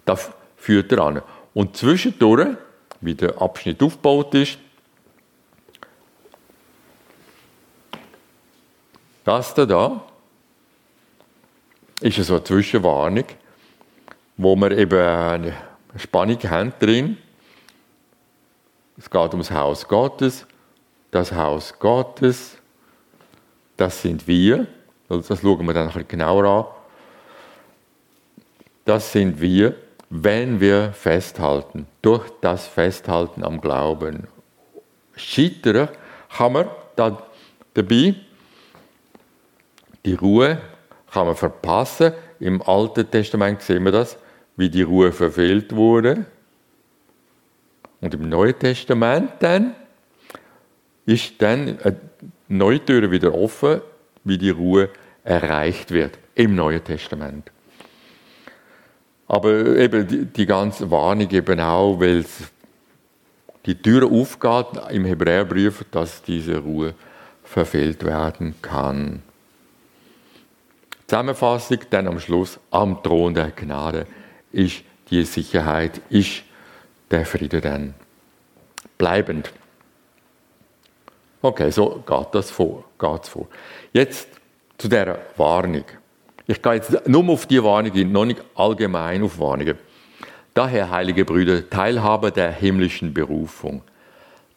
[0.04, 1.22] Das führt er an.
[1.54, 2.56] Und zwischendurch,
[3.00, 4.58] wie der Abschnitt aufgebaut ist,
[9.24, 10.02] das da,
[12.00, 13.24] ist eine Zwischenwarnung,
[14.36, 15.56] wo wir eben eine
[15.96, 17.18] Spannung haben drin.
[18.96, 20.46] Es geht ums Haus Gottes.
[21.10, 22.56] Das Haus Gottes,
[23.76, 24.66] das sind wir.
[25.08, 26.64] Also das schauen wir dann ein genauer an.
[28.84, 29.74] Das sind wir,
[30.11, 34.27] wenn wir festhalten, durch das Festhalten am Glauben.
[35.14, 35.88] Scheitern
[36.37, 37.23] kann man da
[37.75, 38.16] dabei.
[40.05, 40.61] Die Ruhe
[41.12, 42.12] kann man verpassen.
[42.40, 44.18] Im Alten Testament sehen wir das,
[44.57, 46.27] wie die Ruhe verfehlt wurde.
[48.01, 49.77] Und im Neuen Testament dann
[51.07, 51.96] ist dann eine
[52.49, 53.81] neue Tür wieder offen,
[54.25, 54.88] wie die Ruhe
[55.23, 57.51] erreicht wird im Neuen Testament.
[59.31, 62.25] Aber eben die, die ganze Warnung eben auch, weil
[63.64, 66.95] die Tür aufgeht im Hebräerbrief, dass diese Ruhe
[67.45, 69.23] verfehlt werden kann.
[71.07, 74.09] Zusammenfassung dann am Schluss, am Thron der Gnade
[74.51, 76.43] ist die Sicherheit, ist
[77.12, 77.95] der Friede dann
[78.99, 79.53] bleibend.
[81.40, 83.47] Okay, so geht das vor, geht's vor.
[83.93, 84.27] Jetzt
[84.77, 85.85] zu der Warnung.
[86.50, 89.78] Ich gehe jetzt nur auf die Warnung, noch nicht allgemein auf Warnungen.
[90.52, 93.82] Daher, heilige Brüder, Teilhaber der himmlischen Berufung.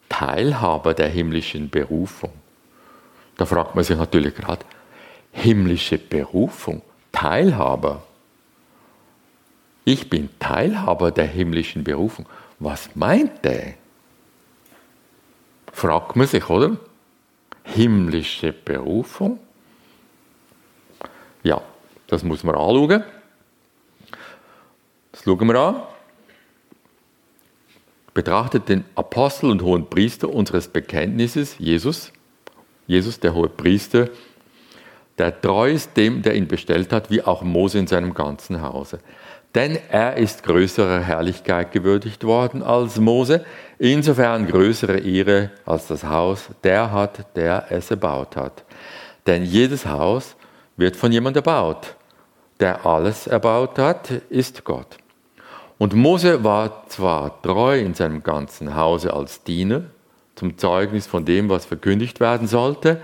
[0.09, 2.31] Teilhaber der himmlischen Berufung.
[3.37, 4.65] Da fragt man sich natürlich gerade,
[5.33, 8.01] himmlische Berufung, Teilhaber.
[9.85, 12.25] Ich bin Teilhaber der himmlischen Berufung.
[12.57, 13.75] Was meint der?
[15.71, 16.75] Fragt man sich, oder?
[17.63, 19.37] Himmlische Berufung?
[21.43, 21.61] Ja,
[22.07, 23.03] das muss man anschauen.
[25.11, 25.83] Das schauen wir an.
[28.13, 32.11] Betrachtet den Apostel und hohen Priester unseres Bekenntnisses, Jesus.
[32.85, 34.09] Jesus, der hohe Priester,
[35.17, 38.99] der treu ist dem, der ihn bestellt hat, wie auch Mose in seinem ganzen Hause.
[39.55, 43.45] Denn er ist größerer Herrlichkeit gewürdigt worden als Mose,
[43.77, 48.63] insofern größere Ehre als das Haus, der hat, der es erbaut hat.
[49.27, 50.35] Denn jedes Haus
[50.77, 51.95] wird von jemand erbaut.
[52.59, 54.97] Der alles erbaut hat, ist Gott.
[55.77, 59.83] Und Mose war zwar treu in seinem ganzen Hause als Diener,
[60.35, 63.01] zum Zeugnis von dem, was verkündigt werden sollte,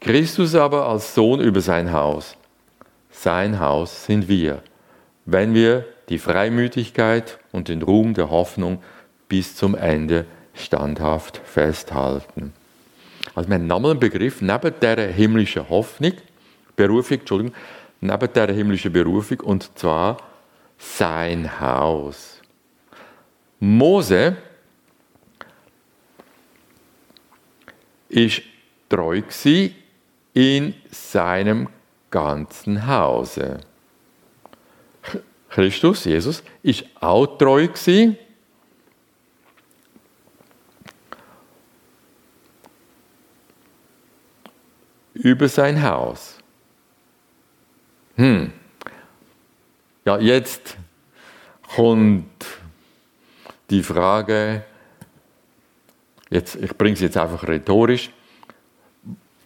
[0.00, 2.36] Christus aber als Sohn über sein Haus.
[3.10, 4.62] Sein Haus sind wir,
[5.24, 8.80] wenn wir die Freimütigkeit und den Ruhm der Hoffnung
[9.28, 12.52] bis zum Ende standhaft festhalten.
[13.34, 16.12] Also wir haben nochmal einen Begriff neben der himmlischen Hoffnung,
[16.78, 17.54] Berufung, Entschuldigung,
[18.00, 20.16] neben der himmlischen Berufung und zwar
[20.78, 22.40] sein Haus.
[23.58, 24.36] Mose
[28.08, 28.42] ist
[28.88, 29.22] treu
[30.32, 31.68] in seinem
[32.10, 33.60] ganzen Hause.
[35.50, 37.66] Christus, Jesus, ist auch treu
[45.14, 46.37] über sein Haus.
[48.18, 48.52] Hm.
[50.04, 50.76] Ja, jetzt
[51.74, 52.46] kommt
[53.70, 54.64] die Frage,
[56.28, 58.10] jetzt, ich bringe es jetzt einfach rhetorisch,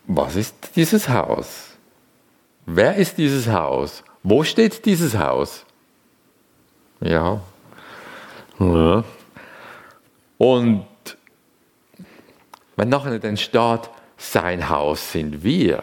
[0.07, 1.77] was ist dieses Haus?
[2.65, 4.03] Wer ist dieses Haus?
[4.23, 5.67] Wo steht dieses Haus?
[7.01, 7.43] Ja.
[8.59, 9.05] ja.
[10.39, 10.87] Und
[12.77, 15.83] wenn nachher dann steht, sein Haus sind wir.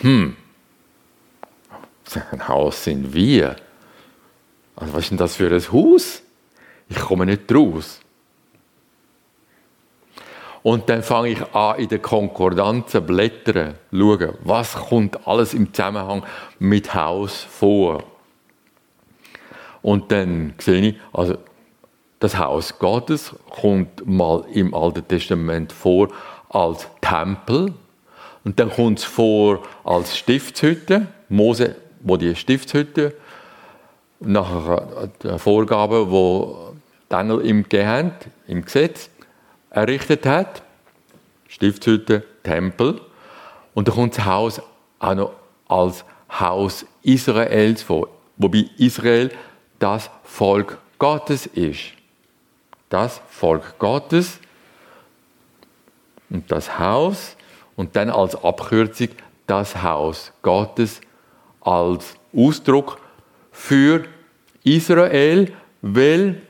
[0.00, 0.36] Hm.
[2.04, 3.56] Sein Haus sind wir.
[4.76, 6.22] Also was ist denn das für ein Haus?
[6.88, 8.00] Ich komme nicht raus.
[10.62, 16.22] Und dann fange ich an, in den Konkordanzen blättern, schauen, was kommt alles im Zusammenhang
[16.58, 18.04] mit Haus vor.
[19.82, 21.36] Und dann sehe ich, also
[22.20, 26.08] das Haus Gottes kommt mal im Alten Testament vor
[26.48, 27.74] als Tempel
[28.44, 31.08] und dann kommt es vor als Stiftshütte.
[31.28, 33.14] Mose, wo die Stiftshütte
[34.20, 34.80] nach
[35.22, 36.74] der Vorgabe, wo
[37.08, 38.12] Daniel ihm gegeben
[38.46, 39.10] im Gesetz
[39.70, 40.62] errichtet hat.
[41.48, 43.00] Stiftshütte, Tempel.
[43.74, 44.62] Und dann kommt das Haus
[44.98, 45.32] auch noch
[45.68, 48.08] als Haus Israels vor.
[48.36, 49.30] Wobei Israel
[49.78, 51.92] das Volk Gottes ist.
[52.88, 54.38] Das Volk Gottes
[56.30, 57.36] und das Haus
[57.76, 59.08] und dann als Abkürzung
[59.46, 61.00] das Haus Gottes
[61.64, 62.98] als Ausdruck
[63.50, 64.04] für
[64.64, 66.42] Israel, weil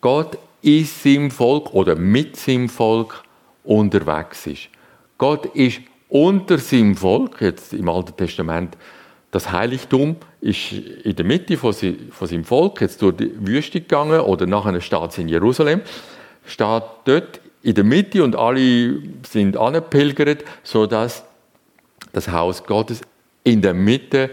[0.00, 3.22] Gott ist seinem Volk oder mit seinem Volk
[3.64, 4.68] unterwegs ist.
[5.18, 8.76] Gott ist unter seinem Volk, jetzt im Alten Testament,
[9.30, 14.46] das Heiligtum ist in der Mitte von, seinem Volk, jetzt durch die Wüste gegangen oder
[14.46, 15.82] nachher steht es in Jerusalem,
[16.46, 21.24] steht dort in der Mitte und alle sind angepilgert, sodass
[22.12, 23.00] das Haus Gottes
[23.46, 24.30] in der Mitte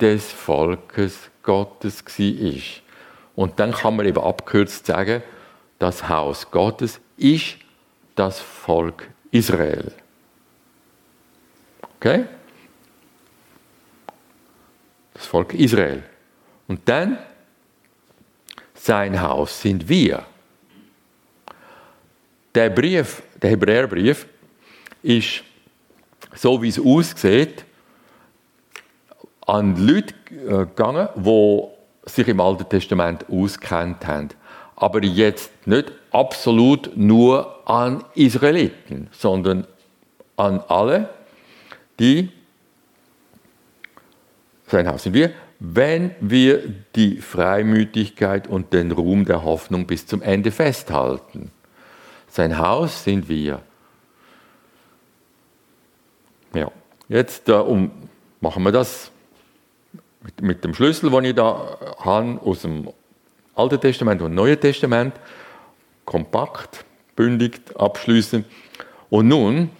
[0.00, 2.82] des Volkes Gottes war.
[3.36, 5.22] Und dann kann man eben abkürzt sagen,
[5.78, 7.58] das Haus Gottes ist
[8.16, 9.92] das Volk Israel.
[11.96, 12.24] Okay?
[15.14, 16.02] Das Volk Israel.
[16.66, 17.18] Und dann,
[18.74, 20.26] sein Haus sind wir.
[22.52, 24.26] Der Brief, der Hebräerbrief,
[25.04, 25.44] ist,
[26.34, 27.64] so wie es aussieht,
[29.50, 31.62] an Leute äh, gegangen, die
[32.04, 34.28] sich im Alten Testament auskennt haben.
[34.76, 39.66] Aber jetzt nicht absolut nur an Israeliten, sondern
[40.36, 41.08] an alle,
[41.98, 42.30] die
[44.68, 46.62] sein Haus sind wir, wenn wir
[46.94, 51.50] die Freimütigkeit und den Ruhm der Hoffnung bis zum Ende festhalten.
[52.28, 53.62] Sein Haus sind wir.
[56.54, 56.70] Ja,
[57.08, 57.90] jetzt äh, um,
[58.40, 59.09] machen wir das
[60.22, 62.88] mit, mit dem Schlüssel, den ich da habe, aus dem
[63.54, 65.14] Alten Testament und Neuen Testament,
[66.04, 66.84] kompakt,
[67.16, 68.44] bündig abschließen.
[69.10, 69.70] Und nun,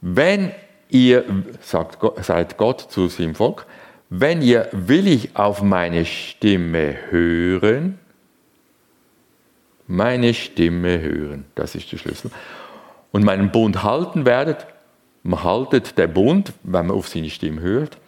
[0.00, 0.52] wenn
[0.88, 1.24] ihr,
[1.60, 3.66] sagt Gott, sagt Gott zu seinem Volk,
[4.08, 7.98] wenn ihr willig auf meine Stimme hören,
[9.86, 12.30] meine Stimme hören, das ist der Schlüssel,
[13.12, 14.66] und meinen Bund halten werdet,
[15.22, 17.98] man haltet der Bund, wenn man auf seine Stimme hört,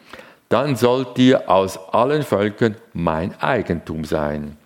[0.49, 4.57] dann sollt ihr aus allen Völkern mein Eigentum sein.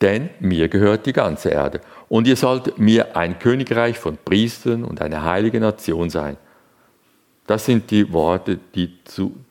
[0.00, 1.80] Denn mir gehört die ganze Erde.
[2.08, 6.36] Und ihr sollt mir ein Königreich von Priestern und eine heilige Nation sein.
[7.46, 8.96] Das sind die Worte, die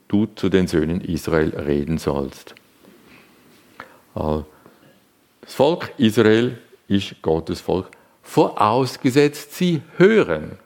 [0.08, 2.56] du zu den Söhnen Israel reden sollst.
[4.14, 4.44] Das
[5.54, 7.88] Volk Israel ist Gottes Volk,
[8.22, 10.58] vorausgesetzt sie hören.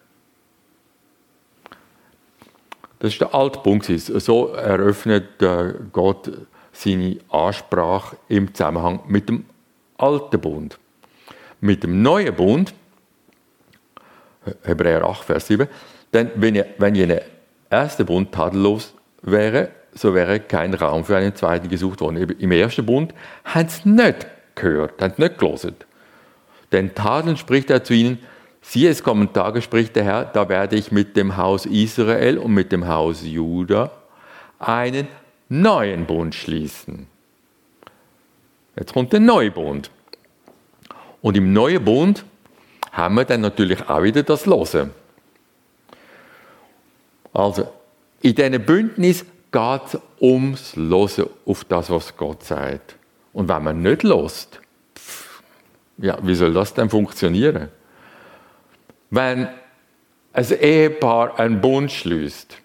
[3.05, 3.85] Das ist der Altpunkt.
[3.85, 6.31] So eröffnet äh, Gott
[6.71, 9.45] seine Ansprache im Zusammenhang mit dem
[9.99, 10.79] alten Bund.
[11.61, 12.73] Mit dem neuen Bund,
[14.63, 15.67] Hebräer 8, Vers 7,
[16.15, 17.21] denn wenn, ihr, wenn jener
[17.69, 22.31] erste Bund tadellos wäre, so wäre kein Raum für einen zweiten gesucht worden.
[22.39, 23.13] Im ersten Bund
[23.43, 25.75] haben sie nicht gehört, haben sie nicht gelesen.
[26.71, 28.17] Denn tadeln spricht er zu ihnen,
[28.67, 32.53] Siehe, es kommen Tage, spricht der Herr, da werde ich mit dem Haus Israel und
[32.53, 33.91] mit dem Haus Juda
[34.59, 35.07] einen
[35.47, 37.07] neuen Bund schließen.
[38.75, 39.91] Jetzt kommt der neue Bund.
[41.21, 42.25] Und im neuen Bund
[42.91, 44.89] haben wir dann natürlich auch wieder das Lose.
[47.31, 47.71] Also,
[48.21, 52.95] in diesem Bündnis geht es ums Losen auf das, was Gott sagt.
[53.31, 54.59] Und wenn man nicht lost,
[55.97, 57.69] ja, wie soll das denn funktionieren?
[59.09, 59.47] Wenn
[60.33, 62.57] ein Ehepaar einen Bund schließt,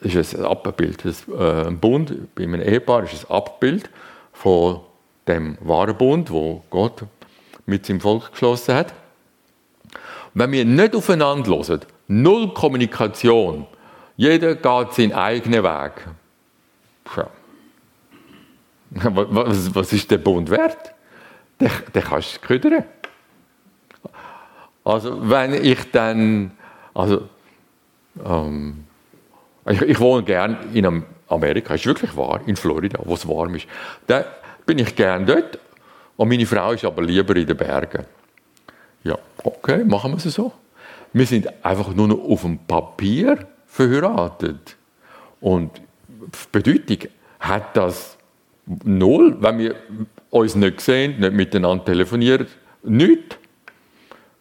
[0.00, 1.04] ist ein Abbild.
[1.04, 3.90] Äh, ein Bund bei einem Ehepaar ist ein Abbild
[4.32, 4.80] von
[5.28, 7.04] dem wahren Bund, wo Gott
[7.66, 8.94] mit seinem Volk geschlossen hat.
[10.34, 13.66] Wenn wir nicht aufeinander hören, null Kommunikation,
[14.16, 15.92] jeder geht seinen eigenen Weg.
[17.16, 17.30] Ja.
[19.14, 20.92] Was, was ist der Bund wert?
[21.58, 22.84] Den, den kannst du ködern.
[24.84, 26.52] Also wenn ich dann,
[26.94, 27.28] also
[28.24, 28.84] ähm,
[29.66, 33.66] ich, ich, wohne gern in Amerika, ist wirklich wahr, in Florida, wo es warm ist.
[34.06, 34.24] Da
[34.66, 35.58] bin ich gern dort
[36.16, 38.04] und meine Frau ist aber lieber in den Bergen.
[39.04, 40.52] Ja, okay, machen wir es so.
[41.12, 44.76] Wir sind einfach nur noch auf dem Papier verheiratet.
[45.40, 45.80] Und
[46.50, 47.08] Bedeutung
[47.40, 48.16] hat das
[48.84, 49.74] null, wenn wir
[50.30, 52.46] uns nicht sehen, nicht miteinander telefonieren,
[52.82, 53.36] nichts.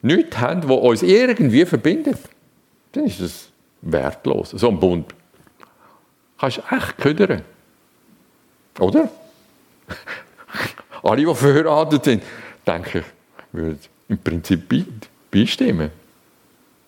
[0.02, 2.18] Nichts haben, was uns irgendwie verbindet.
[2.91, 3.49] Dann ist das
[3.82, 4.52] wertlos.
[4.52, 5.14] So ein Bund
[6.41, 7.43] kannst du echt ködern.
[8.80, 9.10] Oder?
[11.04, 12.24] Alle, die verheiratet sind,
[12.66, 13.06] denke ich,
[13.52, 13.80] würden
[14.10, 14.64] im Prinzip
[15.30, 15.91] beistimmen.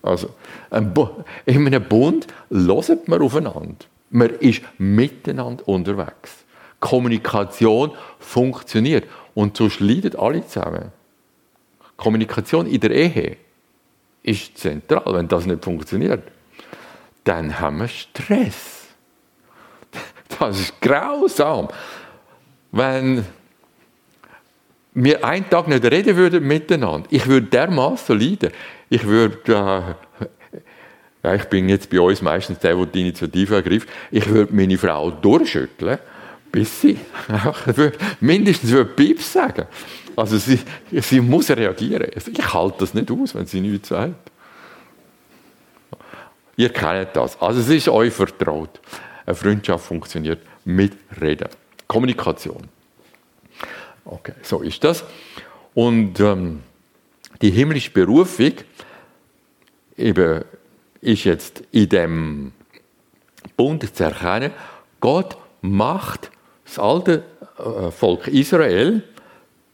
[0.02, 0.30] Also,
[0.70, 3.86] in einem Bund hört man aufeinander.
[4.10, 6.44] Man ist miteinander unterwegs.
[6.78, 9.04] Kommunikation funktioniert.
[9.34, 10.92] Und so leiden alle zusammen.
[11.96, 13.36] Kommunikation in der Ehe
[14.22, 15.14] ist zentral.
[15.14, 16.22] Wenn das nicht funktioniert,
[17.24, 18.88] dann haben wir Stress.
[20.38, 21.68] Das ist grausam.
[22.72, 23.24] Wenn
[24.94, 28.50] wir einen Tag nicht reden würden miteinander, ich würde dermaßen leiden.
[28.88, 30.26] Ich würde, äh,
[31.22, 34.78] ja, ich bin jetzt bei uns meistens der, der die Initiative ergreift, ich würde meine
[34.78, 35.98] Frau durchschütteln,
[36.50, 36.98] bis sie
[38.20, 39.66] mindestens würde Pieps sagen.
[40.16, 40.60] Also sie,
[40.90, 42.08] sie muss reagieren.
[42.14, 44.30] Ich halte das nicht aus, wenn sie nichts sagt.
[46.56, 47.40] Ihr kennt das.
[47.40, 48.80] Also es ist euch vertraut.
[49.26, 51.48] Eine Freundschaft funktioniert mit Reden.
[51.86, 52.62] Kommunikation.
[54.04, 55.04] Okay, so ist das.
[55.74, 56.60] Und ähm,
[57.42, 58.52] die himmlische Berufung
[59.96, 60.44] eben
[61.00, 62.52] ist jetzt in dem
[63.56, 64.52] Bund zu erkennen,
[65.00, 66.30] Gott macht
[66.64, 67.24] das alte
[67.58, 69.02] äh, Volk Israel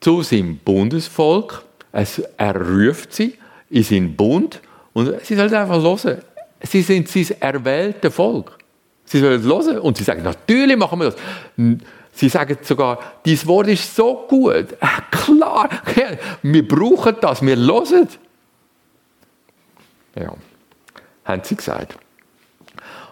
[0.01, 1.63] zu seinem Bundesvolk.
[1.93, 3.39] er ruft sie
[3.69, 4.61] in seinen Bund
[4.93, 6.23] und sie sollen einfach hören.
[6.63, 8.59] Sie sind sein erwähltes Volk.
[9.05, 11.17] Sie sollen hören und sie sagen, natürlich machen wir das.
[12.13, 14.77] Sie sagen sogar, dieses Wort ist so gut.
[15.11, 15.69] Klar,
[16.43, 18.09] wir brauchen das, wir hören.
[20.17, 20.35] Ja,
[21.25, 21.97] haben sie gesagt.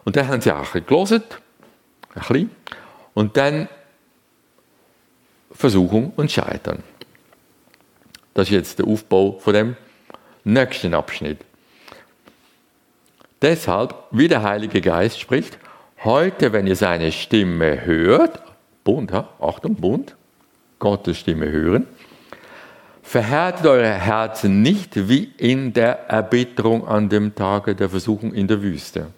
[0.05, 1.23] Und dann haben sie auch ein bisschen gelesen,
[2.15, 2.51] ein bisschen.
[3.15, 3.69] Und dann
[5.51, 6.83] Versuchung und Scheitern.
[8.35, 9.77] Das ist jetzt der Aufbau von dem
[10.45, 11.39] nächsten Abschnitt.
[13.41, 15.59] Deshalb, wie der Heilige Geist spricht,
[16.05, 18.41] Heute, wenn ihr seine Stimme hört,
[18.85, 19.29] Bund, ja?
[19.41, 20.15] Achtung, Bund,
[20.79, 21.89] Gottes Stimme hören,
[23.03, 28.63] verhärtet eure Herzen nicht wie in der Erbitterung an dem Tage der Versuchung in der
[28.63, 29.09] Wüste,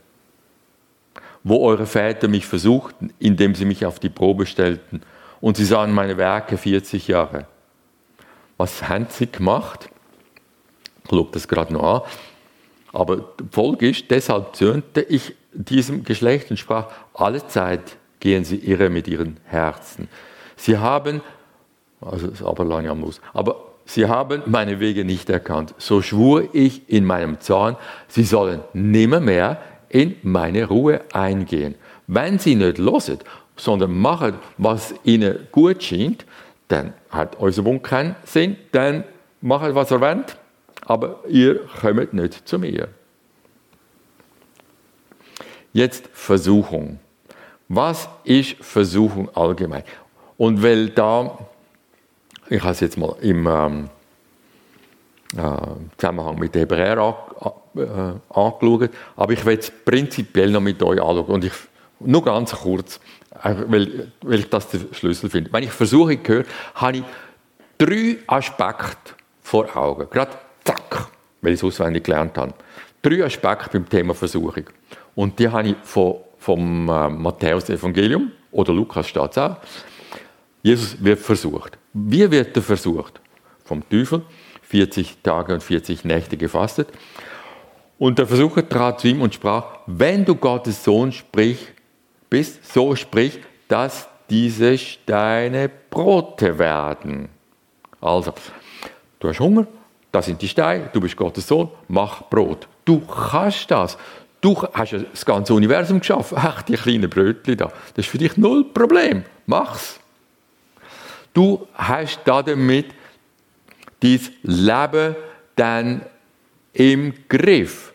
[1.44, 5.02] wo eure Väter mich versuchten, indem sie mich auf die Probe stellten
[5.40, 7.46] und sie sahen meine Werke 40 Jahre.
[8.56, 9.88] Was haben sie gemacht?
[11.04, 12.02] Ich schaue das gerade noch an.
[12.92, 18.56] Aber die Folge ist, deshalb zürnte ich diesem Geschlecht und sprach, alle Zeit gehen sie
[18.56, 20.08] irre mit ihren Herzen.
[20.56, 21.22] Sie haben,
[22.00, 25.74] also ist aber lange am muss, aber sie haben meine Wege nicht erkannt.
[25.78, 27.76] So schwur ich in meinem Zorn,
[28.08, 31.74] sie sollen nimmermehr in meine Ruhe eingehen.
[32.06, 33.18] Wenn sie nicht losen,
[33.60, 36.24] sondern machen, was ihnen gut scheint,
[36.68, 39.04] dann hat unser Bund keinen Sinn, dann
[39.40, 40.36] macht, was er wollt,
[40.86, 42.88] aber ihr kommt nicht zu mir.
[45.72, 46.98] Jetzt Versuchung.
[47.68, 49.84] Was ist Versuchung allgemein?
[50.36, 51.38] Und weil da,
[52.48, 53.90] ich habe es jetzt mal im ähm,
[55.36, 57.16] äh, Zusammenhang mit Hebräer
[57.76, 57.80] äh,
[58.30, 61.26] angeschaut, aber ich will es prinzipiell noch mit euch anschauen.
[61.26, 61.52] Und ich,
[62.00, 62.98] nur ganz kurz,
[63.42, 65.52] weil, weil ich das der Schlüssel finde.
[65.52, 67.04] Wenn ich Versuchung höre, habe ich
[67.78, 70.08] drei Aspekte vor Augen.
[70.10, 70.32] Gerade
[70.64, 71.08] zack,
[71.40, 72.54] weil ich es auswendig gelernt habe.
[73.02, 74.64] Drei Aspekte beim Thema Versuchung.
[75.14, 79.56] Und die habe ich von, vom äh, Matthäus-Evangelium oder Lukas steht auch.
[80.62, 81.78] Jesus wird versucht.
[81.92, 83.20] Wie wird er versucht?
[83.64, 84.22] Vom Teufel.
[84.62, 86.88] 40 Tage und 40 Nächte gefastet.
[87.98, 91.58] Und der Versucher trat zu ihm und sprach, wenn du Gottes Sohn sprich,
[92.30, 97.28] bist, so sprich, dass diese Steine Brote werden.
[98.00, 98.32] Also,
[99.18, 99.66] du hast Hunger,
[100.12, 102.66] das sind die Steine, du bist Gottes Sohn, mach Brot.
[102.84, 103.98] Du kannst das.
[104.40, 106.38] Du hast das ganze Universum geschaffen.
[106.40, 107.66] Ach, die kleinen Brötchen da.
[107.66, 109.24] Das ist für dich null Problem.
[109.46, 110.00] Mach's.
[111.34, 112.86] Du hast damit
[114.00, 115.16] dein Leben
[115.56, 116.02] dann
[116.72, 117.92] im Griff.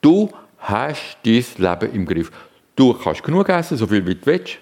[0.00, 2.30] Du hast dein Leben im Griff.
[2.78, 4.58] Du kannst genug essen, so viel wie du willst.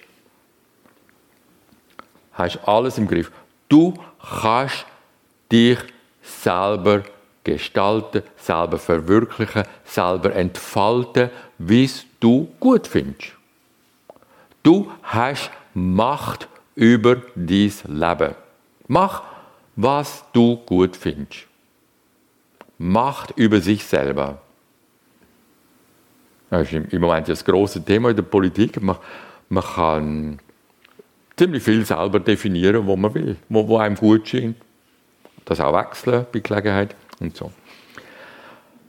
[2.33, 3.31] Hast alles im Griff.
[3.69, 3.93] Du
[4.41, 4.87] kannst
[5.53, 5.79] dich
[6.23, 7.03] selber
[7.45, 13.33] gestalten, selber verwirklichen, selber entfalten, wie du gut findest.
[14.63, 18.35] Du hast Macht über dein Leben.
[18.89, 19.25] Mach,
[19.77, 21.47] was du gut findest.
[22.79, 24.41] Macht über sich selber.
[26.51, 28.81] Das ist im Moment das große Thema in der Politik.
[28.81, 28.97] Man,
[29.49, 30.39] man kann
[31.37, 34.57] ziemlich viel selber definieren, wo man will, wo, wo einem gut scheint.
[35.45, 37.51] Das auch wechseln bei Gelegenheit und so.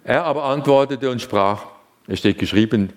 [0.03, 1.66] Er aber antwortete und sprach,
[2.08, 2.93] es steht geschrieben,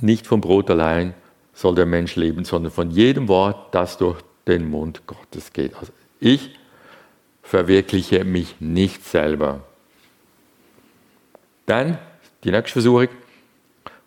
[0.00, 1.14] nicht vom Brot allein
[1.52, 5.74] soll der Mensch leben, sondern von jedem Wort, das durch den Mund Gottes geht.
[5.76, 6.58] Also ich
[7.42, 9.60] verwirkliche mich nicht selber.
[11.66, 11.98] Dann
[12.44, 13.08] die nächste Versuchung.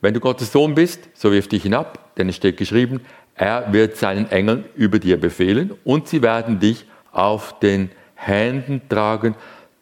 [0.01, 3.01] Wenn du Gottes Sohn bist, so wirf dich hinab, denn es steht geschrieben,
[3.35, 9.35] er wird seinen Engeln über dir befehlen und sie werden dich auf den Händen tragen,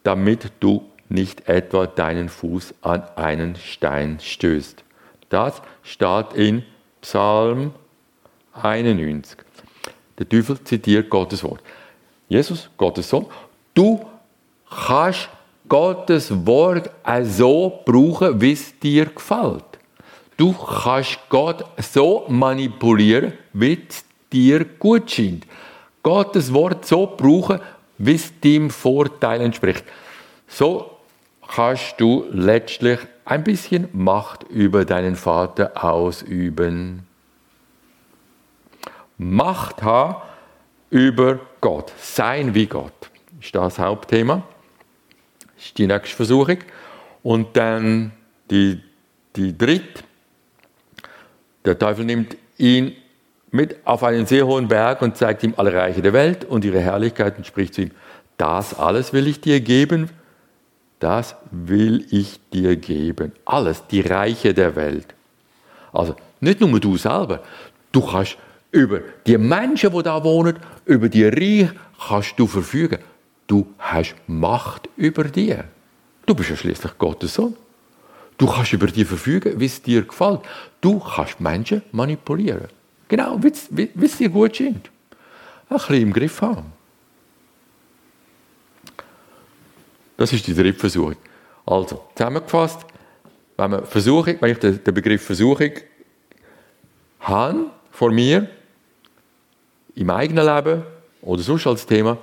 [0.03, 4.83] damit du nicht etwa deinen Fuß an einen Stein stößt.
[5.29, 6.63] Das steht in
[7.01, 7.73] Psalm
[8.53, 9.37] 91.
[10.17, 11.61] Der Teufel zitiert Gottes Wort.
[12.29, 13.27] Jesus, Gottes Sohn,
[13.73, 14.05] du
[14.69, 15.29] kannst
[15.73, 16.91] Gottes Wort
[17.23, 19.65] so brauchen, wie es dir gefällt.
[20.37, 25.47] Du kannst Gott so manipulieren, wie es dir gut scheint.
[26.03, 27.59] Gottes Wort so brauchen,
[27.97, 29.83] wie es deinem Vorteil entspricht.
[30.47, 30.91] So
[31.55, 37.07] kannst du letztlich ein bisschen Macht über deinen Vater ausüben.
[39.17, 40.21] Macht haben
[40.91, 43.09] über Gott, sein wie Gott,
[43.41, 44.43] ist das Hauptthema.
[45.63, 46.57] Das ist die nächste Versuchung.
[47.23, 48.11] Und dann
[48.51, 48.81] die,
[49.37, 50.03] die dritte.
[51.63, 52.91] Der Teufel nimmt ihn
[53.51, 56.81] mit auf einen sehr hohen Berg und zeigt ihm alle Reiche der Welt und ihre
[56.81, 57.91] Herrlichkeit und spricht zu ihm,
[58.35, 60.09] das alles will ich dir geben,
[60.99, 63.31] das will ich dir geben.
[63.45, 65.15] Alles, die Reiche der Welt.
[65.93, 67.41] Also nicht nur du selber,
[67.93, 68.37] du kannst
[68.71, 71.69] über die Menschen, die da wohnen, über die Reich
[72.05, 72.99] kannst du verfügen.
[73.53, 75.55] Du hast Macht über die.
[76.25, 77.55] Du bist ja schließlich Gottes Sohn.
[78.35, 80.39] Du kannst über die verfügen, wie es dir gefällt.
[80.81, 82.69] Du kannst Menschen manipulieren.
[83.07, 84.89] Genau, wie es dir gut scheint.
[85.69, 86.73] Ein bisschen im Griff haben.
[90.17, 91.17] Das ist die dritte Versuchung.
[91.63, 92.79] Also, zusammengefasst,
[93.55, 95.73] wenn, man Versuchung, wenn ich den, den Begriff Versuchung
[97.19, 98.49] habe vor mir,
[99.93, 100.81] im eigenen Leben
[101.21, 102.17] oder sonst als Thema,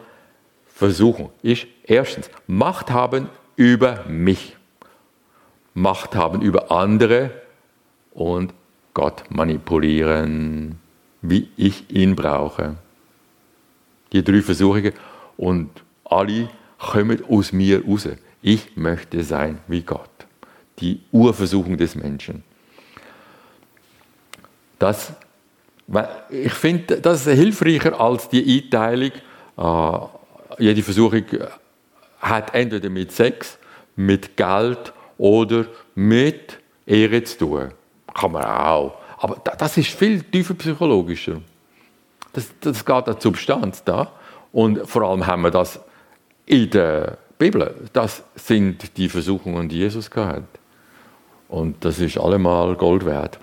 [0.81, 4.57] Versuchung ist erstens Macht haben über mich,
[5.75, 7.33] Macht haben über andere
[8.13, 8.55] und
[8.95, 10.79] Gott manipulieren,
[11.21, 12.77] wie ich ihn brauche.
[14.15, 14.95] Die drei Versuchungen
[15.37, 15.69] und
[16.03, 18.09] alle kommen aus mir raus.
[18.41, 20.09] Ich möchte sein wie Gott.
[20.79, 22.43] Die Urversuchung des Menschen.
[24.79, 25.13] Das,
[26.31, 29.13] ich finde, das ist hilfreicher als die Einteilung
[29.59, 30.20] äh,
[30.59, 31.25] jede Versuchung
[32.21, 33.59] hat entweder mit Sex,
[33.97, 37.69] mit Geld oder mit Ehre zu tun.
[38.15, 38.99] Kann man auch.
[39.19, 41.41] Aber das ist viel tiefer psychologischer.
[42.33, 44.13] Das, das geht an die Substanz da.
[44.53, 45.81] Und vor allem haben wir das
[46.47, 47.75] in der Bibel.
[47.93, 50.59] Das sind die Versuchungen, die Jesus gehabt
[51.49, 53.39] Und das ist allemal Gold wert.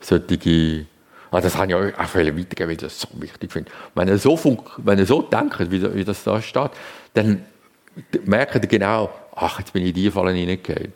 [0.00, 0.86] Solche
[1.30, 3.70] Ah, das habe ich euch auch weitergeben, weil ich das so wichtig finde.
[3.94, 4.38] Wenn ihr so,
[4.78, 6.70] wenn ihr so denkt, wie, wie das da steht,
[7.14, 7.44] dann
[8.24, 10.92] merkt ihr genau, ach, jetzt bin ich in die Falle hineingegangen.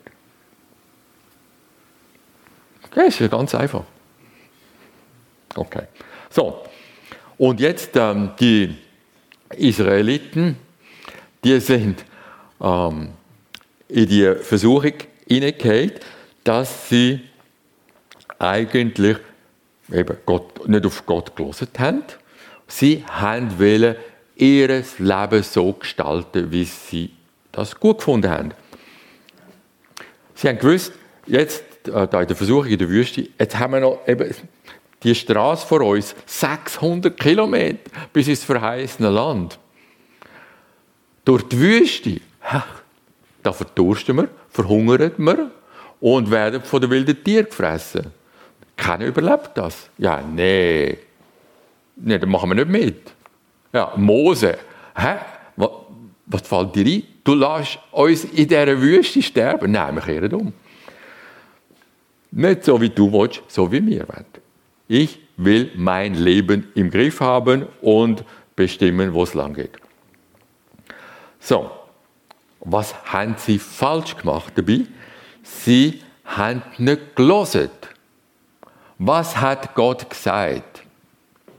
[2.85, 3.83] Okay, ist ja ganz einfach.
[5.55, 5.83] Okay.
[6.29, 6.63] So.
[7.37, 8.75] Und jetzt ähm, die
[9.55, 10.57] Israeliten,
[11.43, 12.05] die sind
[12.61, 13.09] ähm,
[13.87, 14.93] in die Versuchung
[15.27, 15.93] hineingegangen,
[16.43, 17.21] dass sie
[18.39, 19.17] eigentlich
[19.93, 22.03] eben Gott, nicht auf Gott gelesen haben.
[22.67, 23.95] Sie haben wollen
[24.35, 27.11] ihr Leben so gestalten, wie sie
[27.51, 28.51] das gut gefunden haben.
[30.35, 30.93] Sie haben gewusst,
[31.27, 34.33] jetzt äh, da in der Versuchung in der Wüste, jetzt haben wir noch eben
[35.03, 39.59] die Straße vor uns, 600 Kilometer bis ins verheißene Land.
[41.25, 42.21] Durch die Wüste,
[43.43, 45.51] da verdursten wir, verhungern wir
[45.99, 48.11] und werden von den wilden Tieren gefressen.
[48.83, 49.89] Keiner überlebt das.
[49.97, 50.97] Ja, nee.
[51.95, 53.13] Nee, dann machen wir nicht mit.
[53.71, 54.57] Ja, Mose.
[54.93, 55.15] Hä?
[55.55, 55.69] Was,
[56.25, 57.03] was fällt dir ein?
[57.23, 59.71] Du lässt uns in dieser Wüste sterben?
[59.71, 60.53] Nein, wir kehren um.
[62.31, 64.25] Nicht so, wie du willst, so wie wir wollen.
[64.89, 69.77] Ich will mein Leben im Griff haben und bestimmen, wo es lang geht.
[71.39, 71.71] So,
[72.59, 74.81] was haben sie falsch gemacht dabei?
[75.41, 77.69] Sie haben nicht gelesen.
[79.05, 80.81] Was hat Gott gesagt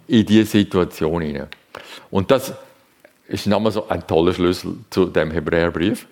[0.06, 1.48] in diese Situation hinein?
[2.10, 2.54] Und das
[3.28, 6.06] ist nochmal so ein toller Schlüssel zu dem Hebräerbrief.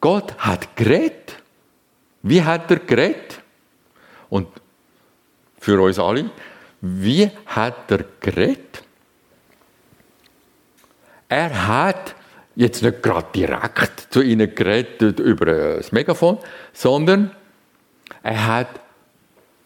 [0.00, 1.36] Gott hat geredet.
[2.22, 3.42] Wie hat er geredet?
[4.30, 4.48] Und
[5.58, 6.30] für uns alle,
[6.80, 8.82] wie hat er geredet?
[11.28, 12.14] Er hat
[12.56, 16.38] jetzt nicht gerade direkt zu ihnen geredet über das Megafon,
[16.72, 17.30] sondern
[18.22, 18.83] er hat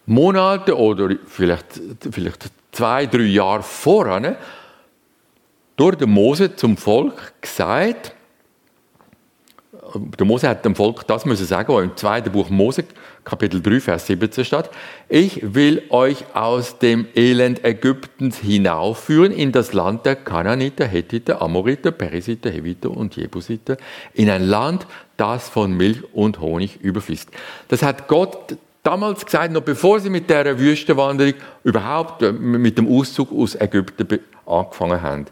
[0.09, 1.79] Monate oder vielleicht,
[2.11, 4.37] vielleicht zwei, drei Jahre vorher
[5.75, 8.15] durch den Mose zum Volk gesagt,
[10.17, 12.85] der Mose hat dem Volk das müssen sagen, was im zweiten Buch Mose,
[13.23, 14.69] Kapitel 3, Vers 17 steht.
[15.09, 21.91] Ich will euch aus dem Elend Ägyptens hinaufführen in das Land der Kananiter, Hethiter, Amoriter,
[21.91, 23.77] Perisiter, Heviter und Jebusiter,
[24.13, 24.87] in ein Land,
[25.17, 27.29] das von Milch und Honig überfließt.
[27.67, 32.87] Das hat Gott damals gesagt, noch bevor sie mit der Wüstenwanderung überhaupt äh, mit dem
[32.87, 35.25] Auszug aus Ägypten angefangen haben.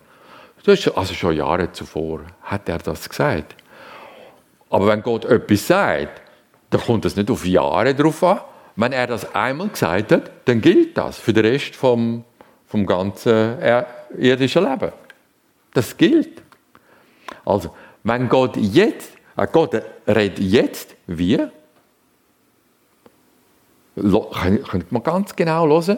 [0.64, 3.56] Das ist also schon Jahre zuvor hat er das gesagt.
[4.70, 6.22] Aber wenn Gott etwas sagt,
[6.70, 8.42] dann kommt es nicht auf Jahre drauf an.
[8.76, 12.26] Wenn er das einmal gesagt hat, dann gilt das für den Rest vom,
[12.68, 13.58] vom ganzen
[14.18, 14.92] irdischen Leben.
[15.74, 16.42] Das gilt.
[17.46, 17.74] Also,
[18.04, 21.40] wenn Gott jetzt, äh Gott redet jetzt, wie?
[23.98, 25.98] Könnte man ganz genau hören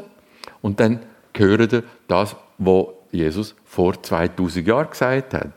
[0.62, 1.02] und dann
[1.36, 5.52] hören ihr das, was Jesus vor 2000 Jahren gesagt hat.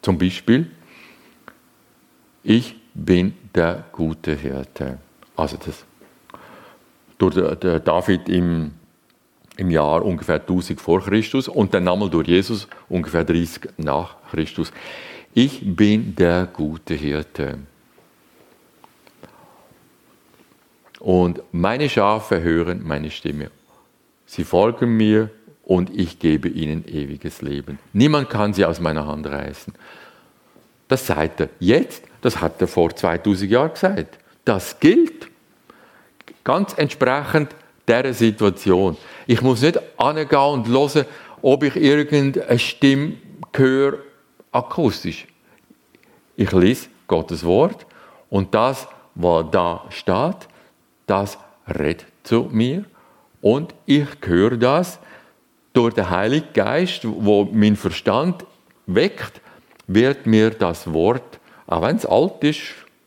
[0.00, 0.70] Zum Beispiel,
[2.42, 4.98] ich bin der gute Hirte.
[5.36, 5.84] Also das
[7.18, 8.72] durch der David im,
[9.56, 14.72] im Jahr ungefähr 1000 vor Christus und dann nochmal durch Jesus ungefähr 30 nach Christus.
[15.34, 17.58] Ich bin der gute Hirte.
[21.00, 23.50] Und meine Schafe hören meine Stimme.
[24.26, 25.30] Sie folgen mir
[25.64, 27.78] und ich gebe ihnen ewiges Leben.
[27.92, 29.74] Niemand kann sie aus meiner Hand reißen.
[30.88, 34.18] Das sagt er jetzt, das hat er vor 2000 Jahren gesagt.
[34.44, 35.28] Das gilt.
[36.42, 37.54] Ganz entsprechend
[37.86, 38.96] dieser Situation.
[39.26, 41.04] Ich muss nicht angehen und hören,
[41.42, 43.14] ob ich irgendeine Stimme
[43.54, 43.98] höre,
[44.50, 45.26] akustisch.
[46.36, 47.86] Ich lese Gottes Wort
[48.30, 50.48] und das, was da steht,
[51.08, 52.84] das redet zu mir
[53.40, 54.98] und ich höre das
[55.72, 58.44] durch den Heiligen Geist, wo mein Verstand
[58.86, 59.40] weckt
[59.88, 62.60] wird mir das Wort, auch wenn es alt ist,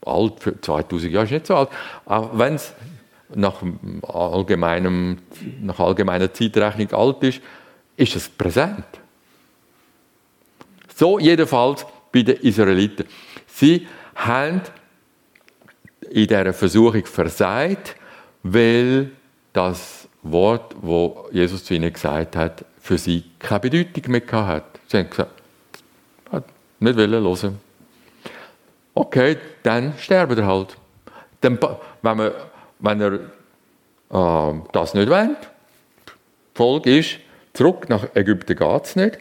[0.05, 1.69] alt für 2000 Jahre ist nicht so alt,
[2.05, 2.73] auch wenn es
[3.33, 3.61] nach,
[4.03, 5.19] allgemeinem,
[5.61, 7.41] nach allgemeiner Zeitrechnung alt ist,
[7.95, 8.85] ist es präsent.
[10.95, 13.05] So jedenfalls bei den Israeliten.
[13.47, 14.61] Sie haben
[16.11, 17.95] in dieser Versuchung versagt,
[18.43, 19.11] weil
[19.53, 24.79] das Wort, wo Jesus zu ihnen gesagt hat, für sie keine Bedeutung mehr hat.
[24.87, 25.31] Sie haben gesagt,
[26.79, 27.59] nicht wollen hören.
[28.93, 30.75] Okay, dann sterben er halt.
[31.39, 31.57] Dann,
[32.01, 32.31] wenn, man,
[32.79, 35.35] wenn er äh, das nicht will,
[36.53, 37.19] Folge ist,
[37.53, 39.19] zurück nach Ägypten geht es nicht,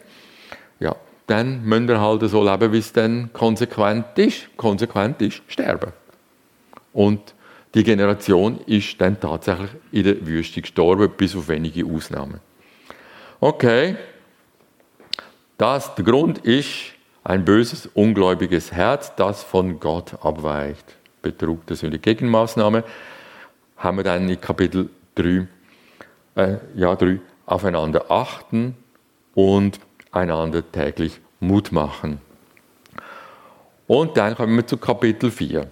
[0.79, 0.95] ja,
[1.27, 4.55] dann müsst ihr halt so leben, wie es dann konsequent ist.
[4.57, 5.93] Konsequent ist, sterben.
[6.93, 7.33] Und
[7.73, 12.39] die Generation ist dann tatsächlich in der Wüste gestorben, bis auf wenige Ausnahmen.
[13.39, 13.95] Okay,
[15.57, 20.97] das, der Grund ist, ein böses, ungläubiges Herz, das von Gott abweicht.
[21.21, 21.99] Betrug der Sünde.
[21.99, 22.83] Gegenmaßnahme
[23.77, 25.47] haben wir dann in Kapitel 3,
[26.35, 28.75] äh, ja, 3 aufeinander achten
[29.35, 29.79] und
[30.11, 32.19] einander täglich Mut machen.
[33.87, 35.67] Und dann kommen wir zu Kapitel 4.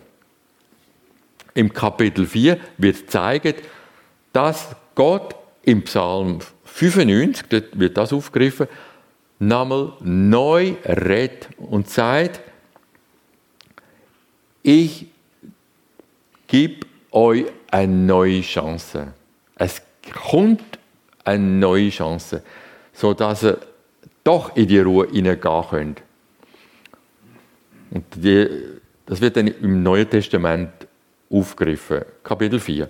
[1.53, 3.55] Im Kapitel 4 wird zeigen,
[4.33, 8.67] dass Gott im Psalm 95, dort wird das aufgegriffen,
[9.39, 12.41] nochmal neu redet und sagt,
[14.61, 15.07] ich
[16.47, 19.13] gebe euch eine neue Chance.
[19.55, 19.81] Es
[20.13, 20.79] kommt
[21.23, 22.43] eine neue Chance,
[22.93, 23.59] sodass ihr
[24.23, 26.01] doch in die Ruhe hineingehen könnt.
[27.91, 28.47] Und die,
[29.05, 30.78] das wird dann im Neuen Testament
[31.29, 32.89] aufgegriffen, Kapitel 4.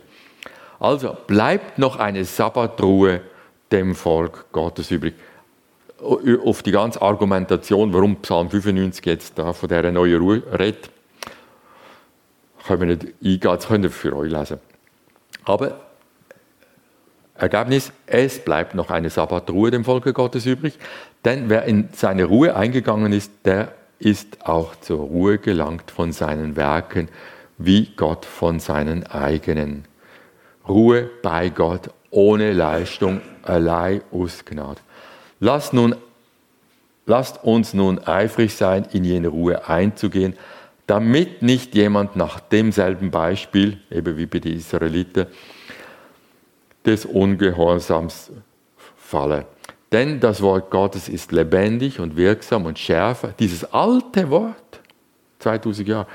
[0.79, 3.21] Also bleibt noch eine Sabbatruhe
[3.71, 5.13] dem Volk Gottes übrig
[6.01, 10.89] auf die ganze Argumentation, warum Psalm 95 jetzt da von dieser neuen Ruhe redet,
[12.65, 14.59] können wir nicht eingehen, das könnt ihr für euch lesen.
[15.45, 15.79] Aber
[17.35, 20.77] Ergebnis, es bleibt noch eine Sabbatruhe dem Volke Gottes übrig,
[21.25, 26.55] denn wer in seine Ruhe eingegangen ist, der ist auch zur Ruhe gelangt von seinen
[26.55, 27.09] Werken,
[27.59, 29.85] wie Gott von seinen eigenen.
[30.67, 34.81] Ruhe bei Gott ohne Leistung, allein aus Gnade.
[35.39, 35.95] Lass nun
[37.09, 40.35] lasst uns nun eifrig sein, in jene Ruhe einzugehen,
[40.87, 45.25] damit nicht jemand nach demselben Beispiel, eben wie bei den Israeliten,
[46.85, 48.31] des Ungehorsams
[48.95, 49.45] falle.
[49.91, 53.33] Denn das Wort Gottes ist lebendig und wirksam und schärfer.
[53.39, 54.79] Dieses alte Wort,
[55.39, 56.07] 2000 Jahre,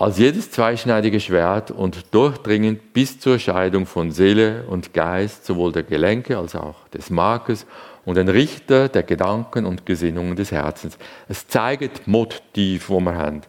[0.00, 5.82] als jedes zweischneidige Schwert und durchdringend bis zur Scheidung von Seele und Geist, sowohl der
[5.82, 7.66] Gelenke als auch des Markes
[8.06, 10.96] und ein Richter der Gedanken und Gesinnungen des Herzens.
[11.28, 13.42] Es zeigt Motiv, wo wir haben.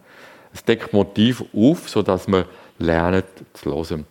[0.52, 2.44] Es deckt Motiv auf, sodass wir
[2.78, 3.22] lernen
[3.54, 4.04] zu hören.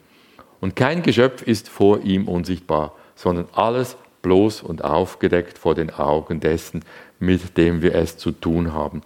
[0.61, 6.39] Und kein Geschöpf ist vor ihm unsichtbar, sondern alles bloß und aufgedeckt vor den Augen
[6.39, 6.83] dessen,
[7.19, 9.03] mit dem wir es zu tun haben.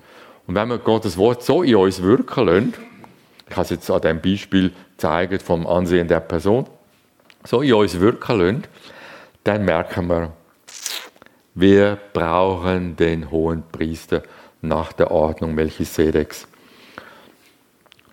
[0.48, 2.74] Und wenn wir Gottes Wort so in uns wirken lassen,
[3.48, 6.66] ich habe es jetzt an dem Beispiel gezeigt vom Ansehen der Person,
[7.44, 8.64] so in uns wirken lassen,
[9.44, 10.34] dann merken wir,
[11.54, 14.24] wir brauchen den hohen Priester
[14.62, 16.48] nach der Ordnung Melchisedeks.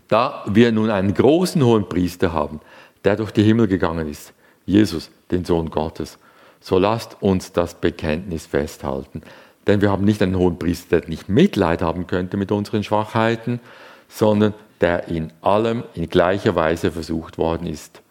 [0.09, 2.61] Da wir nun einen großen hohen Priester haben,
[3.05, 4.33] der durch die Himmel gegangen ist,
[4.67, 6.19] Jesus, den Sohn Gottes,
[6.61, 9.23] so lasst uns das Bekenntnis festhalten.
[9.67, 13.61] Denn wir haben nicht einen hohen Priester, der nicht Mitleid haben könnte mit unseren Schwachheiten,
[14.09, 18.03] sondern der in allem in gleicher Weise versucht worden ist,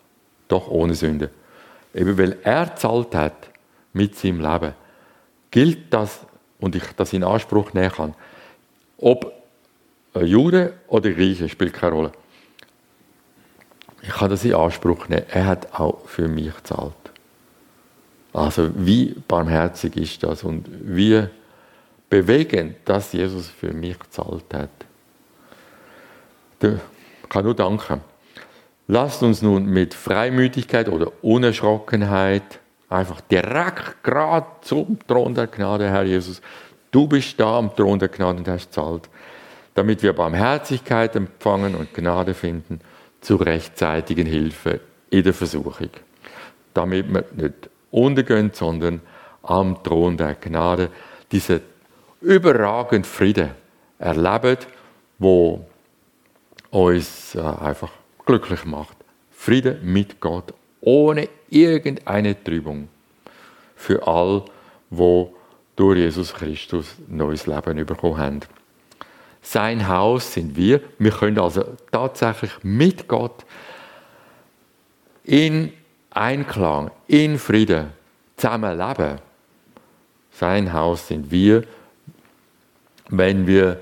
[0.47, 1.30] doch ohne Sünde.
[1.93, 3.49] Eben weil er zahlt hat
[3.93, 4.74] mit seinem Leben,
[5.51, 6.22] gilt das,
[6.59, 8.15] und ich das in Anspruch nehmen kann,
[8.97, 9.34] ob
[10.15, 12.11] Jude oder Grieche, spielt keine Rolle.
[14.01, 15.26] Ich kann das in Anspruch nehmen.
[15.30, 16.93] Er hat auch für mich gezahlt.
[18.34, 21.28] Also wie barmherzig ist das und wie
[22.09, 24.69] bewegend, dass Jesus für mich gezahlt hat.
[26.64, 28.01] Ich kann nur danken.
[28.88, 32.59] Lasst uns nun mit Freimütigkeit oder Unerschrockenheit
[32.89, 36.41] einfach direkt gerade zum Thron der Gnade, Herr Jesus.
[36.91, 39.09] Du bist da am Thron der Gnade und hast zahlt,
[39.74, 42.82] damit wir Barmherzigkeit empfangen und Gnade finden
[43.22, 45.89] zur rechtzeitigen Hilfe in der Versuchung.
[46.74, 49.01] Damit wir nicht untergehen, sondern
[49.43, 50.89] am Thron der Gnade
[51.32, 51.62] diese
[52.20, 53.51] überragend Friede
[53.97, 54.57] erleben,
[55.18, 55.66] wo
[56.72, 57.91] uns äh, einfach
[58.26, 58.97] glücklich macht.
[59.30, 62.89] Friede mit Gott, ohne irgendeine Trübung.
[63.76, 64.43] Für all,
[64.89, 65.36] wo
[65.76, 68.39] durch Jesus Christus neues Leben bekommen haben.
[69.41, 70.82] Sein Haus sind wir.
[70.99, 73.43] Wir können also tatsächlich mit Gott
[75.24, 75.74] in
[76.11, 77.88] Einklang, in Frieden
[78.38, 79.19] zusammen leben.
[80.32, 81.63] Sein Haus sind wir,
[83.09, 83.80] wenn wir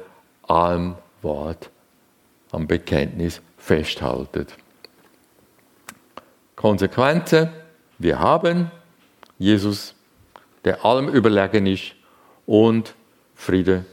[0.47, 1.69] am Wort,
[2.51, 4.47] am Bekenntnis festhalten.
[6.55, 7.49] Konsequenzen,
[7.97, 8.71] wir haben
[9.37, 9.95] Jesus,
[10.65, 11.93] der allem überlegen ist
[12.45, 12.93] und
[13.35, 13.85] Friede.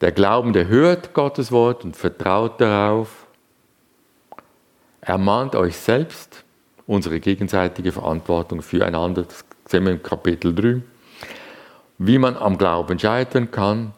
[0.00, 3.26] Der Glaubende hört Gottes Wort und vertraut darauf
[5.06, 6.42] Ermahnt euch selbst
[6.88, 9.22] unsere gegenseitige Verantwortung füreinander.
[9.22, 10.82] Das sehen wir im Kapitel 3.
[11.98, 13.92] Wie man am Glauben scheitern kann,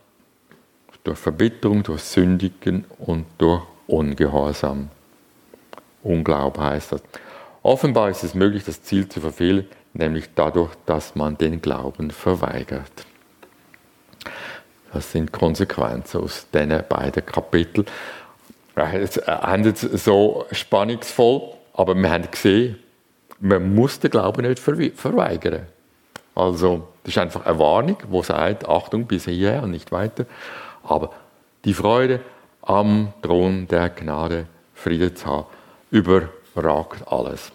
[1.09, 4.91] durch Verbitterung, durch Sündigen und durch Ungehorsam.
[6.03, 7.03] Unglaube heißt das.
[7.63, 12.93] Offenbar ist es möglich, das Ziel zu verfehlen, nämlich dadurch, dass man den Glauben verweigert.
[14.93, 17.87] Das sind Konsequenzen aus diesen beiden Kapiteln.
[18.75, 22.79] Es endet so spannungsvoll, aber wir haben gesehen,
[23.41, 25.67] man muss den Glauben nicht verweigern.
[26.35, 30.27] Also, das ist einfach eine Warnung, die sagt, Achtung, bis hierher und nicht weiter.
[30.89, 31.11] Aber
[31.65, 32.21] die Freude
[32.63, 35.47] am Thron der Gnade, Friede zu haben,
[35.91, 37.53] überragt alles.